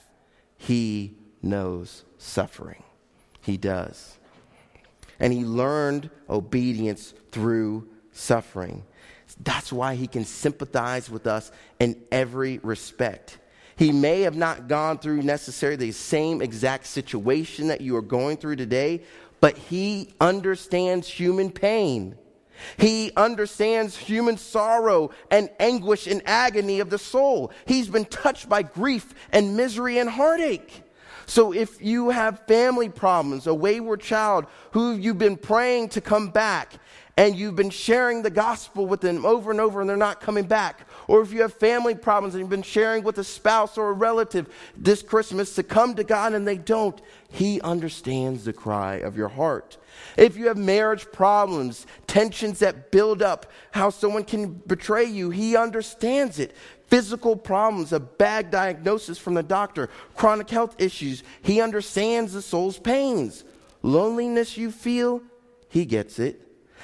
He 0.58 1.16
knows 1.42 2.04
suffering. 2.18 2.84
He 3.42 3.58
does. 3.58 4.19
And 5.20 5.34
he 5.34 5.44
learned 5.44 6.10
obedience 6.30 7.14
through 7.32 7.90
suffering. 8.12 8.84
That's 9.42 9.72
why 9.72 9.96
he 9.96 10.08
can 10.08 10.26
sympathize 10.26 11.10
with 11.10 11.28
us 11.28 11.52
in 11.80 12.02
every 12.12 12.60
respect. 12.60 13.38
He 13.76 13.92
may 13.92 14.22
have 14.22 14.36
not 14.36 14.68
gone 14.68 14.98
through 14.98 15.22
necessarily 15.22 15.78
the 15.78 15.92
same 15.92 16.42
exact 16.42 16.86
situation 16.86 17.68
that 17.68 17.82
you 17.82 17.96
are 17.96 18.02
going 18.02 18.38
through 18.38 18.58
today, 18.58 19.04
but 19.40 19.58
he 19.58 20.14
understands 20.20 21.08
human 21.08 21.52
pain. 21.52 22.18
He 22.78 23.12
understands 23.16 23.96
human 23.96 24.38
sorrow 24.38 25.12
and 25.32 25.50
anguish 25.60 26.08
and 26.08 26.22
agony 26.26 26.82
of 26.82 26.90
the 26.90 26.98
soul. 26.98 27.54
He's 27.66 27.88
been 27.88 28.06
touched 28.06 28.50
by 28.50 28.64
grief 28.64 29.14
and 29.32 29.56
misery 29.56 29.98
and 29.98 30.10
heartache. 30.10 30.84
So 31.30 31.52
if 31.52 31.80
you 31.80 32.10
have 32.10 32.48
family 32.48 32.90
problems, 32.90 33.46
a 33.46 33.54
wayward 33.54 34.02
child 34.02 34.48
who 34.72 34.94
you've 34.96 35.20
been 35.20 35.38
praying 35.38 35.90
to 35.90 36.02
come 36.02 36.30
back, 36.30 36.74
and 37.18 37.36
you've 37.36 37.56
been 37.56 37.70
sharing 37.70 38.24
the 38.24 38.32
gospel 38.32 38.88
with 38.88 39.02
them 39.02 39.26
over 39.26 39.52
and 39.52 39.60
over 39.60 39.82
and 39.82 39.90
they're 39.90 39.98
not 39.98 40.22
coming 40.22 40.46
back, 40.46 40.88
or 41.08 41.22
if 41.22 41.32
you 41.32 41.42
have 41.42 41.54
family 41.54 41.94
problems 41.94 42.34
and 42.34 42.42
you've 42.42 42.50
been 42.50 42.64
sharing 42.64 43.04
with 43.04 43.20
a 43.20 43.24
spouse 43.24 43.78
or 43.78 43.90
a 43.90 43.94
relative 43.94 44.48
this 44.76 45.04
Christmas 45.04 45.54
to 45.54 45.62
come 45.62 45.94
to 45.96 46.04
God 46.04 46.34
and 46.34 46.48
they 46.48 46.58
don't, 46.58 47.00
He 47.30 47.62
understands 47.62 48.46
the 48.46 48.54
cry 48.54 48.96
of 48.96 49.16
your 49.16 49.28
heart. 49.28 49.78
If 50.18 50.36
you 50.36 50.48
have 50.48 50.58
marriage 50.58 51.12
problems, 51.12 51.86
tensions 52.08 52.60
that 52.60 52.90
build 52.90 53.22
up, 53.22 53.52
how 53.72 53.92
someone 53.92 54.24
can 54.24 54.54
betray 54.54 55.06
you, 55.06 55.30
He 55.30 55.56
understands 55.56 56.40
it 56.40 56.56
physical 56.90 57.36
problems, 57.36 57.94
a 57.94 58.00
bad 58.00 58.52
diagnosis 58.52 59.18
from 59.18 59.36
the 59.36 59.44
doctor, 59.44 59.90
chronic 60.16 60.50
health 60.50 60.76
issues. 60.80 61.24
He 61.42 61.62
understands 61.62 62.34
the 62.34 62.42
soul's 62.42 62.80
pains. 62.80 63.44
Loneliness 63.82 64.58
you 64.58 64.72
feel, 64.72 65.22
he 65.70 65.86
gets 65.86 66.20
it. 66.20 66.42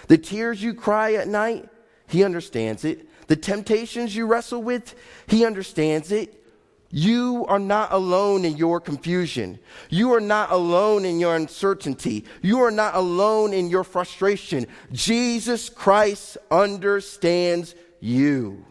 The 0.08 0.18
tears 0.18 0.62
you 0.62 0.74
cry 0.74 1.14
at 1.14 1.28
night, 1.28 1.68
he 2.08 2.24
understands 2.24 2.86
it. 2.86 3.10
The 3.28 3.36
temptations 3.36 4.16
you 4.16 4.28
wrestle 4.28 4.62
with, 4.62 4.94
he 5.28 5.46
understands 5.46 6.12
it. 6.12 6.44
You 6.92 7.46
are 7.48 7.60
not 7.60 7.92
alone 7.92 8.46
in 8.46 8.56
your 8.56 8.80
confusion. 8.80 9.60
You 9.90 10.14
are 10.14 10.22
not 10.22 10.52
alone 10.52 11.04
in 11.04 11.20
your 11.20 11.36
uncertainty. 11.36 12.26
You 12.42 12.62
are 12.62 12.72
not 12.72 12.96
alone 12.96 13.54
in 13.54 13.70
your 13.70 13.84
frustration. 13.84 14.68
Jesus 14.94 15.68
Christ 15.68 16.38
understands 16.52 17.76
you. 18.00 18.64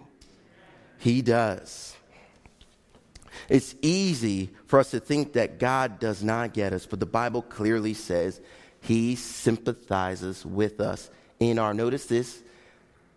He 1.04 1.20
does. 1.20 1.94
It's 3.50 3.74
easy 3.82 4.48
for 4.64 4.78
us 4.78 4.92
to 4.92 5.00
think 5.00 5.34
that 5.34 5.58
God 5.58 5.98
does 5.98 6.24
not 6.24 6.54
get 6.54 6.72
us, 6.72 6.86
but 6.86 6.98
the 6.98 7.04
Bible 7.04 7.42
clearly 7.42 7.92
says 7.92 8.40
He 8.80 9.14
sympathizes 9.14 10.46
with 10.46 10.80
us 10.80 11.10
in 11.38 11.58
our, 11.58 11.74
notice 11.74 12.06
this, 12.06 12.42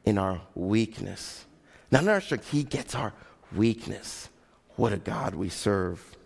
in 0.03 0.17
our 0.17 0.41
weakness. 0.53 1.45
Not 1.89 2.03
in 2.03 2.09
our 2.09 2.19
strength, 2.19 2.51
He 2.51 2.63
gets 2.63 2.93
our 2.93 3.13
weakness. 3.55 4.27
What 4.75 4.91
a 4.91 4.97
God 4.97 5.33
we 5.33 5.47
serve. 5.47 6.17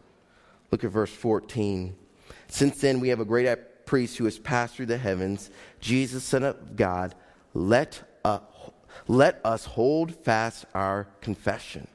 Look 0.71 0.83
at 0.83 0.89
verse 0.89 1.13
14. 1.13 1.95
Since 2.47 2.81
then, 2.81 2.99
we 2.99 3.09
have 3.09 3.19
a 3.19 3.25
great 3.25 3.85
priest 3.85 4.17
who 4.17 4.25
has 4.25 4.39
passed 4.39 4.77
through 4.77 4.87
the 4.87 4.97
heavens, 4.97 5.51
Jesus, 5.79 6.23
Son 6.23 6.41
of 6.41 6.75
God. 6.75 7.13
Let 7.53 8.01
let 9.07 9.41
us 9.43 9.65
hold 9.65 10.15
fast 10.15 10.65
our 10.73 11.07
confession. 11.21 11.87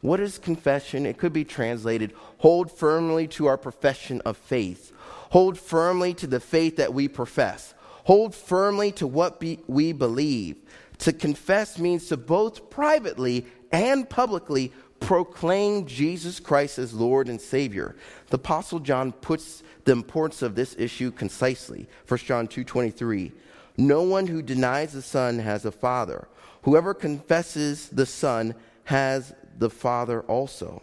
What 0.00 0.20
is 0.20 0.38
confession? 0.38 1.04
It 1.04 1.18
could 1.18 1.32
be 1.32 1.44
translated 1.44 2.14
hold 2.38 2.70
firmly 2.70 3.28
to 3.28 3.46
our 3.46 3.58
profession 3.58 4.20
of 4.24 4.36
faith. 4.36 4.92
Hold 5.30 5.58
firmly 5.58 6.14
to 6.14 6.26
the 6.26 6.40
faith 6.40 6.76
that 6.76 6.94
we 6.94 7.06
profess. 7.06 7.74
Hold 8.04 8.34
firmly 8.34 8.92
to 8.92 9.06
what 9.06 9.40
be, 9.40 9.60
we 9.66 9.92
believe. 9.92 10.56
To 10.98 11.12
confess 11.12 11.78
means 11.78 12.08
to 12.08 12.16
both 12.16 12.70
privately 12.70 13.46
and 13.70 14.08
publicly 14.08 14.72
proclaim 15.00 15.86
Jesus 15.86 16.40
Christ 16.40 16.78
as 16.78 16.92
Lord 16.92 17.28
and 17.28 17.40
Savior. 17.40 17.96
The 18.28 18.36
apostle 18.36 18.80
John 18.80 19.12
puts 19.12 19.62
the 19.84 19.92
importance 19.92 20.42
of 20.42 20.54
this 20.54 20.76
issue 20.78 21.10
concisely. 21.10 21.88
1 22.06 22.18
John 22.26 22.46
2:23. 22.46 23.32
No 23.76 24.02
one 24.02 24.26
who 24.26 24.42
denies 24.42 24.92
the 24.92 25.02
Son 25.02 25.38
has 25.38 25.64
a 25.64 25.72
Father. 25.72 26.28
Whoever 26.62 26.94
confesses 26.94 27.88
the 27.88 28.06
Son 28.06 28.54
has 28.84 29.32
the 29.58 29.70
Father 29.70 30.22
also. 30.22 30.82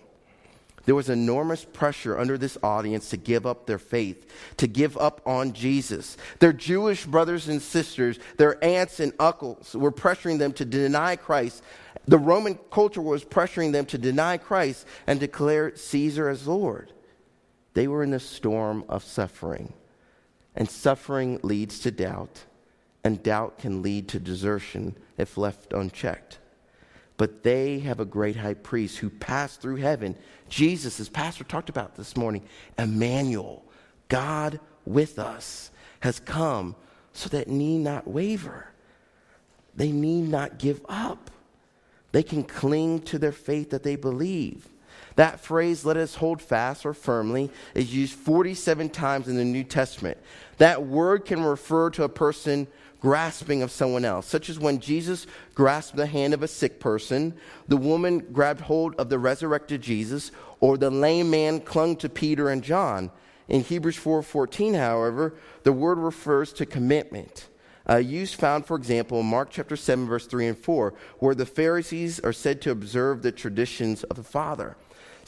There 0.86 0.95
was 0.95 1.10
enormous 1.10 1.65
pressure 1.65 2.17
under 2.17 2.38
this 2.38 2.58
audience 2.63 3.10
to 3.10 3.17
give 3.17 3.45
up 3.45 3.65
their 3.65 3.78
faith, 3.78 4.32
to 4.56 4.67
give 4.67 4.97
up 4.97 5.21
on 5.26 5.52
Jesus. 5.52 6.15
Their 6.39 6.54
Jewish 6.54 7.06
brothers 7.06 7.50
and 7.50 7.62
sisters, 7.62 8.19
their 8.38 8.63
aunts 8.63 9.02
and 9.02 9.12
uncles 9.19 9.76
were 9.76 9.91
pressuring 9.91 10.39
them 10.39 10.54
to 10.54 10.63
deny 10.63 11.17
Christ. 11.17 11.62
The 12.08 12.17
Roman 12.17 12.56
culture 12.71 13.02
was 13.02 13.26
pressuring 13.26 13.73
them 13.73 13.86
to 13.88 13.97
deny 13.97 14.38
Christ 14.38 14.86
and 15.06 15.19
declare 15.19 15.76
Caesar 15.76 16.30
as 16.30 16.47
Lord. 16.47 16.93
They 17.73 17.89
were 17.89 18.02
in 18.02 18.13
a 18.13 18.19
storm 18.19 18.86
of 18.88 19.04
suffering, 19.04 19.73
and 20.56 20.69
suffering 20.69 21.41
leads 21.43 21.80
to 21.82 21.91
doubt 21.91 22.45
and 23.08 23.24
doubt 23.24 23.58
can 23.58 23.82
lead 23.82 24.08
to 24.10 24.20
desertion 24.20 24.96
if 25.17 25.38
left 25.38 25.74
unchecked. 25.74 26.38
But 27.15 27.41
they 27.41 27.80
have 27.80 28.00
a 28.00 28.06
great 28.06 28.36
high 28.36 28.54
priest 28.54 28.98
who 29.00 29.10
passed 29.10 29.62
through 29.62 29.78
heaven. 29.78 30.15
Jesus, 30.50 31.00
as 31.00 31.10
Pastor 31.10 31.43
talked 31.43 31.70
about 31.70 31.96
this 31.96 32.15
morning, 32.15 32.43
Emmanuel, 32.78 33.65
God 34.10 34.60
with 34.86 35.17
us, 35.17 35.72
has 36.02 36.20
come 36.20 36.76
so 37.13 37.30
that 37.30 37.48
need 37.48 37.80
not 37.80 38.08
waver. 38.08 38.67
They 39.76 39.91
need 39.91 40.30
not 40.30 40.60
give 40.60 40.86
up. 40.88 41.32
They 42.12 42.24
can 42.24 42.43
cling 42.43 43.02
to 43.04 43.17
their 43.17 43.32
faith 43.32 43.72
that 43.72 43.84
they 43.84 43.96
believe. 43.96 44.67
That 45.15 45.39
phrase, 45.39 45.84
let 45.84 45.98
us 45.98 46.15
hold 46.15 46.41
fast 46.41 46.86
or 46.86 46.93
firmly, 46.93 47.50
is 47.74 47.96
used 47.96 48.13
47 48.13 48.89
times 48.89 49.28
in 49.28 49.36
the 49.36 49.46
New 49.46 49.63
Testament. 49.63 50.17
That 50.58 50.84
word 50.84 51.26
can 51.26 51.43
refer 51.43 51.89
to 51.91 52.04
a 52.04 52.10
person 52.10 52.67
grasping 52.99 53.62
of 53.62 53.71
someone 53.71 54.05
else, 54.05 54.25
such 54.25 54.49
as 54.49 54.60
when 54.60 54.79
Jesus 54.79 55.27
grasped 55.53 55.95
the 55.95 56.07
hand 56.07 56.33
of 56.33 56.43
a 56.43 56.47
sick 56.47 56.79
person, 56.79 57.33
the 57.67 57.77
woman 57.77 58.19
grabbed 58.31 58.62
hold 58.62 58.95
of 58.95 59.10
the 59.10 59.19
resurrected 59.19 59.81
Jesus, 59.81 60.31
or 60.60 60.77
the 60.77 60.89
lame 60.89 61.29
man 61.29 61.60
clung 61.60 61.95
to 61.97 62.10
Peter 62.10 62.49
and 62.49 62.63
John. 62.63 63.12
In 63.47 63.63
Hebrews 63.63 63.97
4:14, 63.97 64.73
however, 64.73 65.36
the 65.63 65.73
word 65.73 65.97
refers 65.97 66.51
to 66.53 66.65
commitment. 66.65 67.47
Uh, 67.89 67.95
use 67.95 68.33
found, 68.33 68.65
for 68.65 68.75
example, 68.75 69.21
in 69.21 69.25
Mark 69.25 69.49
chapter 69.49 69.77
7, 69.77 70.07
verse 70.07 70.27
3 70.27 70.47
and 70.47 70.57
4, 70.57 70.93
where 71.19 71.36
the 71.36 71.45
Pharisees 71.45 72.19
are 72.19 72.33
said 72.33 72.62
to 72.62 72.71
observe 72.71 73.21
the 73.21 73.31
traditions 73.31 74.03
of 74.03 74.17
the 74.17 74.23
Father. 74.23 74.75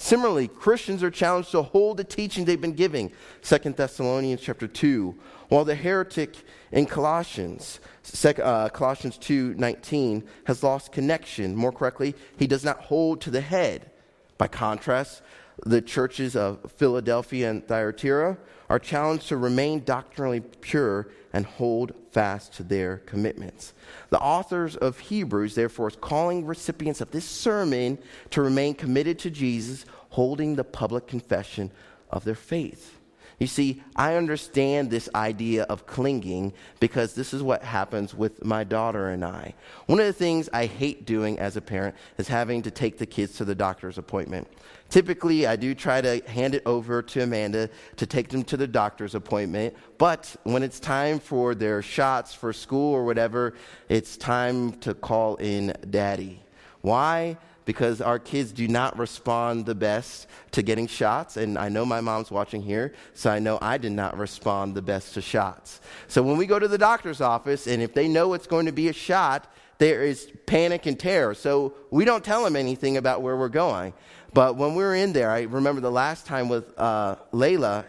Similarly, 0.02 0.48
Christians 0.48 1.04
are 1.04 1.12
challenged 1.12 1.52
to 1.52 1.62
hold 1.62 1.98
the 1.98 2.06
teaching 2.06 2.46
they've 2.46 2.60
been 2.60 2.72
giving. 2.72 3.12
2 3.42 3.58
Thessalonians 3.74 4.40
chapter 4.40 4.66
2. 4.66 5.14
While 5.50 5.66
the 5.66 5.76
heretic 5.76 6.38
in 6.72 6.86
Colossians, 6.86 7.82
uh, 8.24 8.70
Colossians 8.70 9.18
2:19 9.18 10.24
has 10.46 10.64
lost 10.64 10.94
connection, 10.94 11.54
more 11.54 11.74
correctly, 11.74 12.16
he 12.38 12.48
does 12.48 12.64
not 12.64 12.80
hold 12.84 13.20
to 13.22 13.30
the 13.30 13.42
head. 13.42 13.92
By 14.38 14.48
contrast, 14.48 15.22
the 15.66 15.82
churches 15.82 16.34
of 16.34 16.72
Philadelphia 16.78 17.50
and 17.50 17.68
Thyatira 17.68 18.38
are 18.70 18.80
challenged 18.80 19.28
to 19.30 19.38
remain 19.38 19.84
doctrinally 19.84 20.42
pure 20.42 21.10
and 21.34 21.46
hold 21.46 21.94
fast 22.12 22.54
to 22.54 22.64
their 22.64 22.98
commitments. 22.98 23.74
The 24.10 24.20
authors 24.20 24.76
of 24.76 25.00
Hebrews, 25.00 25.56
therefore, 25.56 25.88
is 25.88 25.96
calling 25.96 26.46
recipients 26.46 27.02
of 27.02 27.12
this 27.12 27.26
sermon 27.26 28.00
to 28.32 28.42
remain 28.42 28.74
committed 28.74 29.20
to 29.20 29.30
Jesus, 29.30 29.86
holding 30.10 30.56
the 30.56 30.64
public 30.64 31.08
confession 31.08 31.72
of 32.10 32.24
their 32.24 32.36
faith. 32.36 33.00
You 33.40 33.48
see, 33.48 33.82
I 33.96 34.16
understand 34.16 34.90
this 34.90 35.08
idea 35.16 35.64
of 35.64 35.88
clinging 35.88 36.52
because 36.82 37.14
this 37.14 37.34
is 37.34 37.42
what 37.42 37.64
happens 37.64 38.14
with 38.14 38.44
my 38.44 38.66
daughter 38.66 39.10
and 39.10 39.24
I. 39.24 39.54
One 39.86 40.00
of 40.00 40.06
the 40.06 40.14
things 40.14 40.50
I 40.52 40.66
hate 40.66 41.06
doing 41.06 41.40
as 41.40 41.56
a 41.56 41.62
parent 41.62 41.96
is 42.18 42.28
having 42.28 42.62
to 42.64 42.72
take 42.72 42.98
the 42.98 43.06
kids 43.06 43.38
to 43.38 43.46
the 43.46 43.56
doctor's 43.56 43.98
appointment. 43.98 44.48
Typically, 44.90 45.46
I 45.46 45.56
do 45.56 45.76
try 45.76 46.02
to 46.02 46.22
hand 46.28 46.56
it 46.56 46.64
over 46.66 47.02
to 47.02 47.22
Amanda 47.22 47.70
to 47.98 48.06
take 48.06 48.30
them 48.30 48.44
to 48.46 48.58
the 48.58 48.68
doctor's 48.68 49.16
appointment, 49.16 49.76
but 49.98 50.36
when 50.44 50.64
it's 50.64 50.80
time 50.80 51.20
for 51.20 51.54
their 51.54 51.82
shots 51.82 52.34
for 52.34 52.52
school 52.54 52.94
or 52.94 53.06
whatever, 53.06 53.54
it's 53.88 54.18
time 54.18 54.74
to 54.80 54.94
call 54.94 55.36
in 55.36 55.74
daddy. 55.90 56.42
Why? 56.82 57.38
because 57.70 58.02
our 58.02 58.18
kids 58.18 58.52
do 58.52 58.68
not 58.68 58.98
respond 58.98 59.64
the 59.68 59.76
best 59.76 60.26
to 60.50 60.64
getting 60.64 60.88
shots. 60.88 61.38
And 61.38 61.56
I 61.56 61.70
know 61.70 61.86
my 61.86 62.02
mom's 62.02 62.32
watching 62.32 62.64
here, 62.64 62.94
so 63.14 63.30
I 63.30 63.38
know 63.38 63.60
I 63.62 63.78
did 63.78 63.92
not 63.92 64.18
respond 64.18 64.74
the 64.74 64.82
best 64.82 65.14
to 65.14 65.22
shots. 65.22 65.80
So 66.08 66.24
when 66.24 66.36
we 66.36 66.48
go 66.48 66.58
to 66.58 66.68
the 66.68 66.80
doctor's 66.80 67.22
office, 67.22 67.68
and 67.68 67.80
if 67.84 67.94
they 67.94 68.08
know 68.08 68.34
it's 68.34 68.48
going 68.48 68.66
to 68.66 68.72
be 68.72 68.88
a 68.88 68.94
shot, 68.94 69.54
there 69.78 70.02
is 70.02 70.32
panic 70.48 70.88
and 70.88 71.00
terror. 71.00 71.36
So 71.36 71.76
we 71.92 72.06
don't 72.06 72.24
tell 72.26 72.44
them 72.44 72.56
anything 72.56 72.98
about 72.98 73.22
where 73.22 73.38
we're 73.38 73.50
going. 73.50 73.94
But 74.34 74.56
when 74.56 74.76
we 74.76 74.84
were 74.84 74.96
in 74.96 75.14
there, 75.14 75.32
I 75.32 75.44
remember 75.44 75.82
the 75.82 75.92
last 75.92 76.26
time 76.26 76.50
with 76.50 76.78
uh, 76.78 77.16
Layla, 77.34 77.86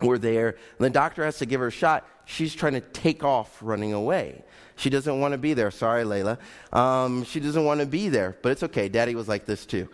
we're 0.00 0.18
there, 0.18 0.48
and 0.48 0.78
the 0.78 0.90
doctor 0.90 1.24
has 1.24 1.38
to 1.38 1.46
give 1.46 1.60
her 1.60 1.68
a 1.68 1.72
shot. 1.72 2.06
She's 2.24 2.54
trying 2.54 2.72
to 2.74 2.80
take 2.80 3.22
off 3.22 3.58
running 3.60 3.92
away. 3.92 4.42
She 4.76 4.90
doesn't 4.90 5.20
want 5.20 5.32
to 5.32 5.38
be 5.38 5.54
there. 5.54 5.70
Sorry, 5.70 6.04
Layla. 6.04 6.38
Um, 6.72 7.24
she 7.24 7.40
doesn't 7.40 7.64
want 7.64 7.80
to 7.80 7.86
be 7.86 8.08
there, 8.08 8.36
but 8.42 8.52
it's 8.52 8.62
okay. 8.64 8.88
Daddy 8.88 9.14
was 9.14 9.28
like 9.28 9.44
this 9.44 9.66
too. 9.66 9.88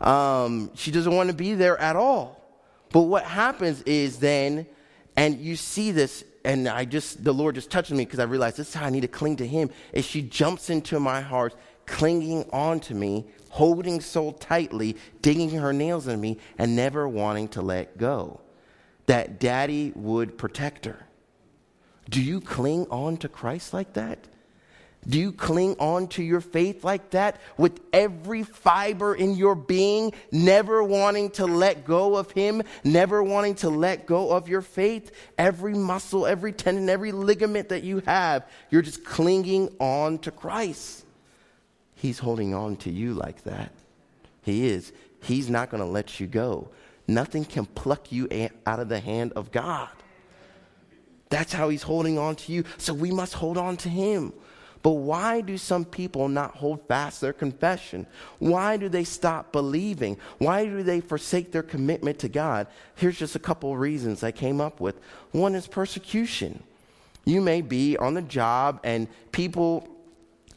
Um, 0.00 0.70
she 0.74 0.90
doesn't 0.90 1.14
want 1.14 1.30
to 1.30 1.34
be 1.34 1.54
there 1.54 1.78
at 1.78 1.96
all. 1.96 2.44
But 2.90 3.02
what 3.02 3.24
happens 3.24 3.82
is 3.82 4.18
then, 4.18 4.66
and 5.16 5.38
you 5.38 5.56
see 5.56 5.90
this, 5.90 6.24
and 6.44 6.68
I 6.68 6.84
just, 6.84 7.24
the 7.24 7.32
Lord 7.32 7.54
just 7.54 7.70
touched 7.70 7.90
me 7.90 8.04
because 8.04 8.20
I 8.20 8.24
realized 8.24 8.56
this 8.56 8.68
is 8.68 8.74
how 8.74 8.86
I 8.86 8.90
need 8.90 9.02
to 9.02 9.08
cling 9.08 9.36
to 9.36 9.46
Him, 9.46 9.70
is 9.92 10.04
she 10.04 10.22
jumps 10.22 10.70
into 10.70 11.00
my 11.00 11.20
heart, 11.20 11.54
clinging 11.86 12.48
on 12.52 12.80
to 12.80 12.94
me, 12.94 13.26
holding 13.50 14.00
so 14.00 14.32
tightly, 14.32 14.96
digging 15.22 15.50
her 15.50 15.72
nails 15.72 16.06
in 16.06 16.20
me, 16.20 16.38
and 16.58 16.76
never 16.76 17.08
wanting 17.08 17.48
to 17.48 17.62
let 17.62 17.98
go. 17.98 18.40
That 19.06 19.40
daddy 19.40 19.92
would 19.94 20.36
protect 20.36 20.84
her. 20.84 21.06
Do 22.08 22.22
you 22.22 22.40
cling 22.40 22.86
on 22.90 23.16
to 23.18 23.28
Christ 23.28 23.72
like 23.72 23.94
that? 23.94 24.18
Do 25.06 25.18
you 25.18 25.32
cling 25.32 25.76
on 25.78 26.08
to 26.08 26.22
your 26.22 26.40
faith 26.40 26.84
like 26.84 27.10
that 27.10 27.40
with 27.56 27.80
every 27.92 28.42
fiber 28.42 29.14
in 29.14 29.36
your 29.36 29.54
being, 29.54 30.12
never 30.32 30.82
wanting 30.82 31.30
to 31.32 31.46
let 31.46 31.86
go 31.86 32.16
of 32.16 32.30
Him, 32.32 32.62
never 32.84 33.22
wanting 33.22 33.54
to 33.56 33.70
let 33.70 34.06
go 34.06 34.32
of 34.32 34.48
your 34.48 34.60
faith? 34.60 35.12
Every 35.38 35.74
muscle, 35.74 36.26
every 36.26 36.52
tendon, 36.52 36.90
every 36.90 37.12
ligament 37.12 37.70
that 37.70 37.84
you 37.84 38.02
have, 38.06 38.46
you're 38.70 38.82
just 38.82 39.04
clinging 39.04 39.74
on 39.78 40.18
to 40.18 40.30
Christ. 40.30 41.04
He's 41.98 42.20
holding 42.20 42.54
on 42.54 42.76
to 42.78 42.90
you 42.90 43.12
like 43.12 43.42
that. 43.42 43.72
He 44.42 44.68
is. 44.68 44.92
He's 45.20 45.50
not 45.50 45.68
going 45.68 45.82
to 45.82 45.88
let 45.88 46.20
you 46.20 46.26
go. 46.28 46.68
Nothing 47.08 47.44
can 47.44 47.66
pluck 47.66 48.12
you 48.12 48.28
out 48.66 48.78
of 48.78 48.88
the 48.88 49.00
hand 49.00 49.32
of 49.34 49.50
God. 49.50 49.88
That's 51.28 51.52
how 51.52 51.68
he's 51.68 51.82
holding 51.82 52.16
on 52.16 52.36
to 52.36 52.52
you. 52.52 52.64
So 52.76 52.94
we 52.94 53.10
must 53.10 53.34
hold 53.34 53.58
on 53.58 53.76
to 53.78 53.88
him. 53.88 54.32
But 54.82 54.92
why 54.92 55.40
do 55.40 55.58
some 55.58 55.84
people 55.84 56.28
not 56.28 56.54
hold 56.54 56.86
fast 56.86 57.20
their 57.20 57.32
confession? 57.32 58.06
Why 58.38 58.76
do 58.76 58.88
they 58.88 59.02
stop 59.02 59.50
believing? 59.50 60.18
Why 60.38 60.66
do 60.66 60.84
they 60.84 61.00
forsake 61.00 61.50
their 61.50 61.64
commitment 61.64 62.20
to 62.20 62.28
God? 62.28 62.68
Here's 62.94 63.18
just 63.18 63.34
a 63.34 63.40
couple 63.40 63.72
of 63.72 63.80
reasons 63.80 64.22
I 64.22 64.30
came 64.30 64.60
up 64.60 64.80
with. 64.80 65.00
One 65.32 65.56
is 65.56 65.66
persecution. 65.66 66.62
You 67.24 67.40
may 67.40 67.60
be 67.60 67.96
on 67.96 68.14
the 68.14 68.22
job 68.22 68.80
and 68.84 69.08
people 69.32 69.88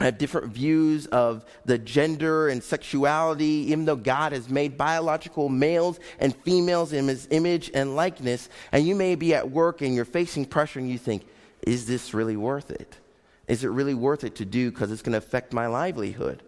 have 0.01 0.17
different 0.17 0.47
views 0.47 1.05
of 1.07 1.45
the 1.65 1.77
gender 1.77 2.49
and 2.49 2.63
sexuality, 2.63 3.65
even 3.69 3.85
though 3.85 3.95
God 3.95 4.31
has 4.31 4.49
made 4.49 4.77
biological 4.77 5.49
males 5.49 5.99
and 6.19 6.35
females 6.35 6.93
in 6.93 7.07
his 7.07 7.27
image 7.31 7.71
and 7.73 7.95
likeness. 7.95 8.49
And 8.71 8.85
you 8.85 8.95
may 8.95 9.15
be 9.15 9.33
at 9.33 9.49
work 9.49 9.81
and 9.81 9.95
you're 9.95 10.05
facing 10.05 10.45
pressure 10.45 10.79
and 10.79 10.89
you 10.89 10.97
think, 10.97 11.25
is 11.61 11.85
this 11.85 12.13
really 12.13 12.37
worth 12.37 12.71
it? 12.71 12.95
Is 13.47 13.63
it 13.63 13.69
really 13.69 13.93
worth 13.93 14.23
it 14.23 14.35
to 14.35 14.45
do 14.45 14.71
because 14.71 14.91
it's 14.91 15.01
going 15.01 15.13
to 15.13 15.17
affect 15.17 15.53
my 15.53 15.67
livelihood? 15.67 16.41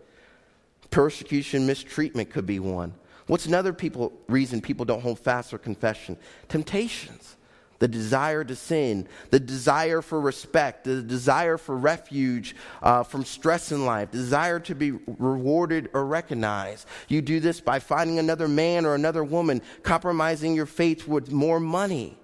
Persecution, 0.90 1.68
mistreatment 1.68 2.30
could 2.30 2.46
be 2.46 2.60
one. 2.60 2.94
What's 3.28 3.46
another 3.46 3.74
people, 3.74 4.14
reason 4.28 4.62
people 4.62 4.86
don't 4.86 5.02
hold 5.02 5.20
fast 5.20 5.52
their 5.52 5.60
confession? 5.60 6.18
Temptations 6.50 7.38
the 7.84 7.88
desire 7.90 8.46
to 8.46 8.56
sin, 8.56 9.06
the 9.30 9.42
desire 9.42 10.02
for 10.02 10.22
respect, 10.22 10.86
the 10.86 11.02
desire 11.02 11.58
for 11.58 11.76
refuge 11.76 12.56
uh, 12.82 13.04
from 13.04 13.26
stress 13.26 13.74
in 13.74 13.86
life, 13.86 14.10
desire 14.10 14.58
to 14.58 14.74
be 14.74 14.92
rewarded 15.06 15.90
or 15.94 16.06
recognized. 16.06 16.88
You 17.10 17.22
do 17.22 17.42
this 17.42 17.60
by 17.60 17.80
finding 17.80 18.20
another 18.20 18.48
man 18.48 18.86
or 18.86 18.96
another 18.96 19.22
woman, 19.22 19.62
compromising 19.82 20.56
your 20.56 20.66
faith 20.66 21.10
with 21.10 21.30
more 21.30 21.60
money, 21.60 22.18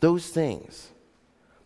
those 0.00 0.26
things. 0.26 0.90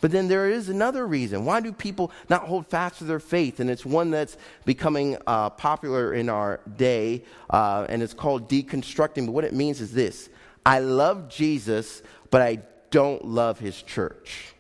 But 0.03 0.11
then 0.11 0.29
there 0.29 0.51
is 0.51 0.69
another 0.69 1.07
reason. 1.07 1.47
Why 1.47 1.61
do 1.61 1.73
people 1.73 2.13
not 2.29 2.43
hold 2.43 2.67
fast 2.67 2.99
to 2.99 3.05
their 3.05 3.19
faith? 3.19 3.61
And 3.61 3.71
it's 3.71 3.87
one 3.87 4.11
that's 4.11 4.37
becoming 4.67 5.17
uh, 5.27 5.49
popular 5.49 6.13
in 6.13 6.29
our 6.29 6.61
day, 6.77 7.25
uh, 7.49 7.87
and 7.89 8.03
it's 8.03 8.13
called 8.13 8.51
deconstructing. 8.51 9.25
But 9.25 9.33
what 9.33 9.45
it 9.45 9.55
means 9.55 9.81
is 9.81 9.95
this 9.95 10.29
I 10.67 10.81
love 10.81 11.31
Jesus, 11.31 12.03
but 12.31 12.43
I 12.43 12.59
don't 12.91 13.25
love 13.25 13.59
his 13.59 13.83
church. 13.83 14.55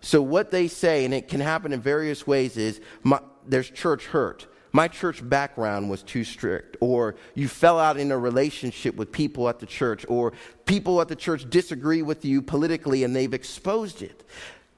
So, 0.00 0.20
what 0.20 0.50
they 0.50 0.68
say, 0.68 1.04
and 1.04 1.14
it 1.14 1.28
can 1.28 1.40
happen 1.40 1.72
in 1.72 1.80
various 1.80 2.26
ways, 2.26 2.56
is 2.56 2.80
my, 3.02 3.20
there's 3.46 3.70
church 3.70 4.06
hurt. 4.06 4.46
My 4.72 4.88
church 4.88 5.26
background 5.26 5.88
was 5.88 6.02
too 6.02 6.24
strict, 6.24 6.76
or 6.80 7.14
you 7.34 7.46
fell 7.46 7.78
out 7.78 7.96
in 7.96 8.10
a 8.10 8.18
relationship 8.18 8.96
with 8.96 9.12
people 9.12 9.48
at 9.48 9.60
the 9.60 9.66
church, 9.66 10.04
or 10.08 10.32
people 10.66 11.00
at 11.00 11.06
the 11.06 11.16
church 11.16 11.48
disagree 11.48 12.02
with 12.02 12.24
you 12.24 12.42
politically 12.42 13.04
and 13.04 13.14
they've 13.14 13.32
exposed 13.32 14.02
it. 14.02 14.24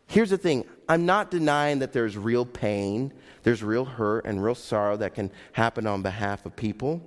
Here's 0.06 0.30
the 0.30 0.38
thing 0.38 0.64
I'm 0.88 1.06
not 1.06 1.30
denying 1.30 1.80
that 1.80 1.92
there's 1.92 2.16
real 2.16 2.44
pain, 2.44 3.12
there's 3.42 3.62
real 3.62 3.84
hurt, 3.84 4.26
and 4.26 4.44
real 4.44 4.54
sorrow 4.54 4.96
that 4.98 5.14
can 5.14 5.32
happen 5.52 5.86
on 5.86 6.02
behalf 6.02 6.46
of 6.46 6.54
people. 6.54 7.02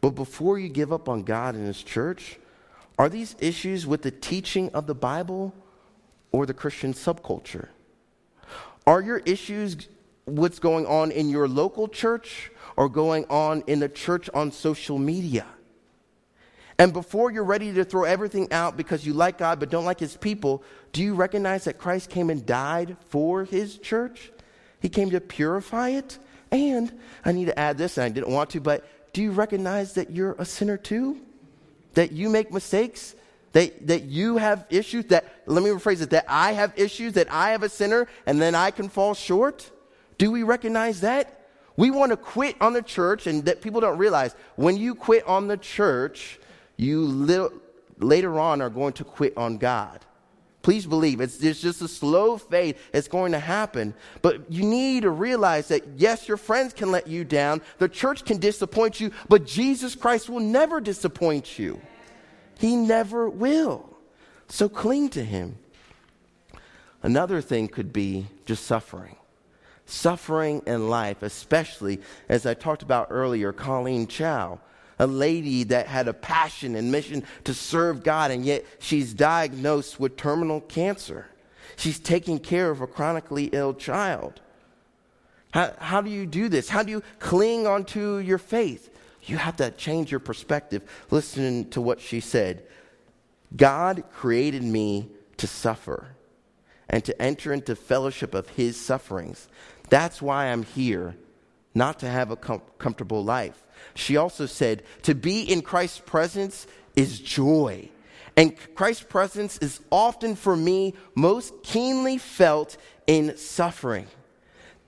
But 0.00 0.10
before 0.10 0.58
you 0.58 0.68
give 0.68 0.92
up 0.92 1.08
on 1.08 1.22
God 1.22 1.54
and 1.54 1.66
His 1.66 1.82
church, 1.82 2.38
are 2.98 3.08
these 3.08 3.36
issues 3.38 3.86
with 3.86 4.02
the 4.02 4.10
teaching 4.10 4.70
of 4.70 4.86
the 4.86 4.94
Bible 4.94 5.54
or 6.32 6.46
the 6.46 6.54
Christian 6.54 6.94
subculture? 6.94 7.68
Are 8.86 9.00
your 9.00 9.18
issues 9.18 9.88
what's 10.24 10.58
going 10.58 10.86
on 10.86 11.10
in 11.10 11.28
your 11.28 11.48
local 11.48 11.88
church 11.88 12.50
or 12.76 12.88
going 12.88 13.24
on 13.28 13.62
in 13.66 13.80
the 13.80 13.88
church 13.88 14.30
on 14.32 14.52
social 14.52 14.98
media? 14.98 15.46
And 16.78 16.92
before 16.92 17.30
you're 17.30 17.44
ready 17.44 17.72
to 17.72 17.84
throw 17.84 18.04
everything 18.04 18.52
out 18.52 18.76
because 18.76 19.06
you 19.06 19.14
like 19.14 19.38
God 19.38 19.60
but 19.60 19.70
don't 19.70 19.86
like 19.86 19.98
his 19.98 20.16
people, 20.16 20.62
do 20.92 21.02
you 21.02 21.14
recognize 21.14 21.64
that 21.64 21.78
Christ 21.78 22.10
came 22.10 22.28
and 22.28 22.44
died 22.44 22.96
for 23.08 23.44
his 23.44 23.78
church? 23.78 24.30
He 24.80 24.88
came 24.88 25.10
to 25.10 25.20
purify 25.20 25.90
it. 25.90 26.18
And 26.52 26.92
I 27.24 27.32
need 27.32 27.46
to 27.46 27.58
add 27.58 27.76
this, 27.76 27.98
and 27.98 28.04
I 28.04 28.08
didn't 28.08 28.30
want 28.30 28.50
to, 28.50 28.60
but 28.60 29.12
do 29.12 29.20
you 29.20 29.32
recognize 29.32 29.94
that 29.94 30.10
you're 30.10 30.36
a 30.38 30.44
sinner 30.44 30.76
too? 30.76 31.20
That 31.96 32.12
you 32.12 32.28
make 32.28 32.52
mistakes, 32.52 33.14
that, 33.52 33.86
that 33.86 34.04
you 34.04 34.36
have 34.36 34.66
issues, 34.68 35.06
that, 35.06 35.24
let 35.46 35.64
me 35.64 35.70
rephrase 35.70 36.02
it, 36.02 36.10
that 36.10 36.26
I 36.28 36.52
have 36.52 36.72
issues, 36.76 37.14
that 37.14 37.32
I 37.32 37.50
have 37.50 37.62
a 37.62 37.70
sinner, 37.70 38.06
and 38.26 38.40
then 38.40 38.54
I 38.54 38.70
can 38.70 38.88
fall 38.88 39.14
short? 39.14 39.70
Do 40.18 40.30
we 40.30 40.42
recognize 40.42 41.00
that? 41.00 41.40
We 41.76 41.90
want 41.90 42.10
to 42.12 42.18
quit 42.18 42.56
on 42.60 42.74
the 42.74 42.82
church, 42.82 43.26
and 43.26 43.46
that 43.46 43.62
people 43.62 43.80
don't 43.80 43.96
realize 43.96 44.34
when 44.56 44.76
you 44.76 44.94
quit 44.94 45.26
on 45.26 45.48
the 45.48 45.56
church, 45.56 46.38
you 46.76 47.00
li- 47.00 47.48
later 47.98 48.38
on 48.38 48.60
are 48.60 48.70
going 48.70 48.92
to 48.94 49.04
quit 49.04 49.36
on 49.36 49.56
God. 49.56 50.04
Please 50.66 50.84
believe 50.84 51.20
it's, 51.20 51.40
it's 51.40 51.60
just 51.60 51.80
a 51.80 51.86
slow 51.86 52.36
fade. 52.38 52.74
It's 52.92 53.06
going 53.06 53.30
to 53.30 53.38
happen. 53.38 53.94
But 54.20 54.50
you 54.50 54.64
need 54.64 55.04
to 55.04 55.10
realize 55.10 55.68
that, 55.68 55.86
yes, 55.96 56.26
your 56.26 56.36
friends 56.36 56.72
can 56.72 56.90
let 56.90 57.06
you 57.06 57.22
down, 57.22 57.62
the 57.78 57.88
church 57.88 58.24
can 58.24 58.38
disappoint 58.38 58.98
you, 58.98 59.12
but 59.28 59.46
Jesus 59.46 59.94
Christ 59.94 60.28
will 60.28 60.40
never 60.40 60.80
disappoint 60.80 61.56
you. 61.56 61.80
He 62.58 62.74
never 62.74 63.28
will. 63.28 63.96
So 64.48 64.68
cling 64.68 65.10
to 65.10 65.24
Him. 65.24 65.56
Another 67.00 67.40
thing 67.40 67.68
could 67.68 67.92
be 67.92 68.26
just 68.44 68.64
suffering. 68.64 69.14
Suffering 69.84 70.62
in 70.66 70.90
life, 70.90 71.22
especially 71.22 72.00
as 72.28 72.44
I 72.44 72.54
talked 72.54 72.82
about 72.82 73.06
earlier, 73.10 73.52
Colleen 73.52 74.08
Chao 74.08 74.58
a 74.98 75.06
lady 75.06 75.64
that 75.64 75.86
had 75.86 76.08
a 76.08 76.12
passion 76.12 76.74
and 76.74 76.90
mission 76.90 77.24
to 77.44 77.54
serve 77.54 78.02
God, 78.02 78.30
and 78.30 78.44
yet 78.44 78.64
she's 78.78 79.12
diagnosed 79.12 80.00
with 80.00 80.16
terminal 80.16 80.60
cancer. 80.62 81.26
She's 81.76 81.98
taking 81.98 82.38
care 82.38 82.70
of 82.70 82.80
a 82.80 82.86
chronically 82.86 83.46
ill 83.52 83.74
child. 83.74 84.40
How, 85.52 85.74
how 85.78 86.00
do 86.00 86.10
you 86.10 86.26
do 86.26 86.48
this? 86.48 86.68
How 86.68 86.82
do 86.82 86.90
you 86.90 87.02
cling 87.18 87.66
onto 87.66 88.18
your 88.18 88.38
faith? 88.38 88.90
You 89.22 89.36
have 89.36 89.56
to 89.56 89.70
change 89.72 90.10
your 90.10 90.20
perspective. 90.20 90.82
Listen 91.10 91.68
to 91.70 91.80
what 91.80 92.00
she 92.00 92.20
said. 92.20 92.64
God 93.56 94.04
created 94.12 94.62
me 94.62 95.08
to 95.36 95.46
suffer 95.46 96.08
and 96.88 97.04
to 97.04 97.20
enter 97.20 97.52
into 97.52 97.74
fellowship 97.74 98.34
of 98.34 98.48
his 98.50 98.80
sufferings. 98.80 99.48
That's 99.88 100.22
why 100.22 100.46
I'm 100.46 100.62
here, 100.62 101.16
not 101.74 101.98
to 102.00 102.08
have 102.08 102.30
a 102.30 102.36
com- 102.36 102.62
comfortable 102.78 103.24
life. 103.24 103.62
She 103.94 104.16
also 104.16 104.46
said, 104.46 104.82
to 105.02 105.14
be 105.14 105.42
in 105.42 105.62
Christ's 105.62 106.00
presence 106.00 106.66
is 106.94 107.20
joy. 107.20 107.88
And 108.36 108.54
Christ's 108.74 109.04
presence 109.04 109.58
is 109.58 109.80
often 109.90 110.36
for 110.36 110.56
me 110.56 110.94
most 111.14 111.62
keenly 111.62 112.18
felt 112.18 112.76
in 113.06 113.36
suffering. 113.36 114.06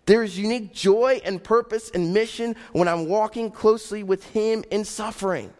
There 0.07 0.23
is 0.23 0.39
unique 0.39 0.73
joy 0.73 1.21
and 1.25 1.43
purpose 1.43 1.91
and 1.91 2.15
mission 2.15 2.57
when 2.73 2.89
I'm 2.89 3.09
walking 3.09 3.51
closely 3.51 4.03
with 4.03 4.25
Him 4.25 4.65
in 4.71 4.85
suffering. 4.85 5.53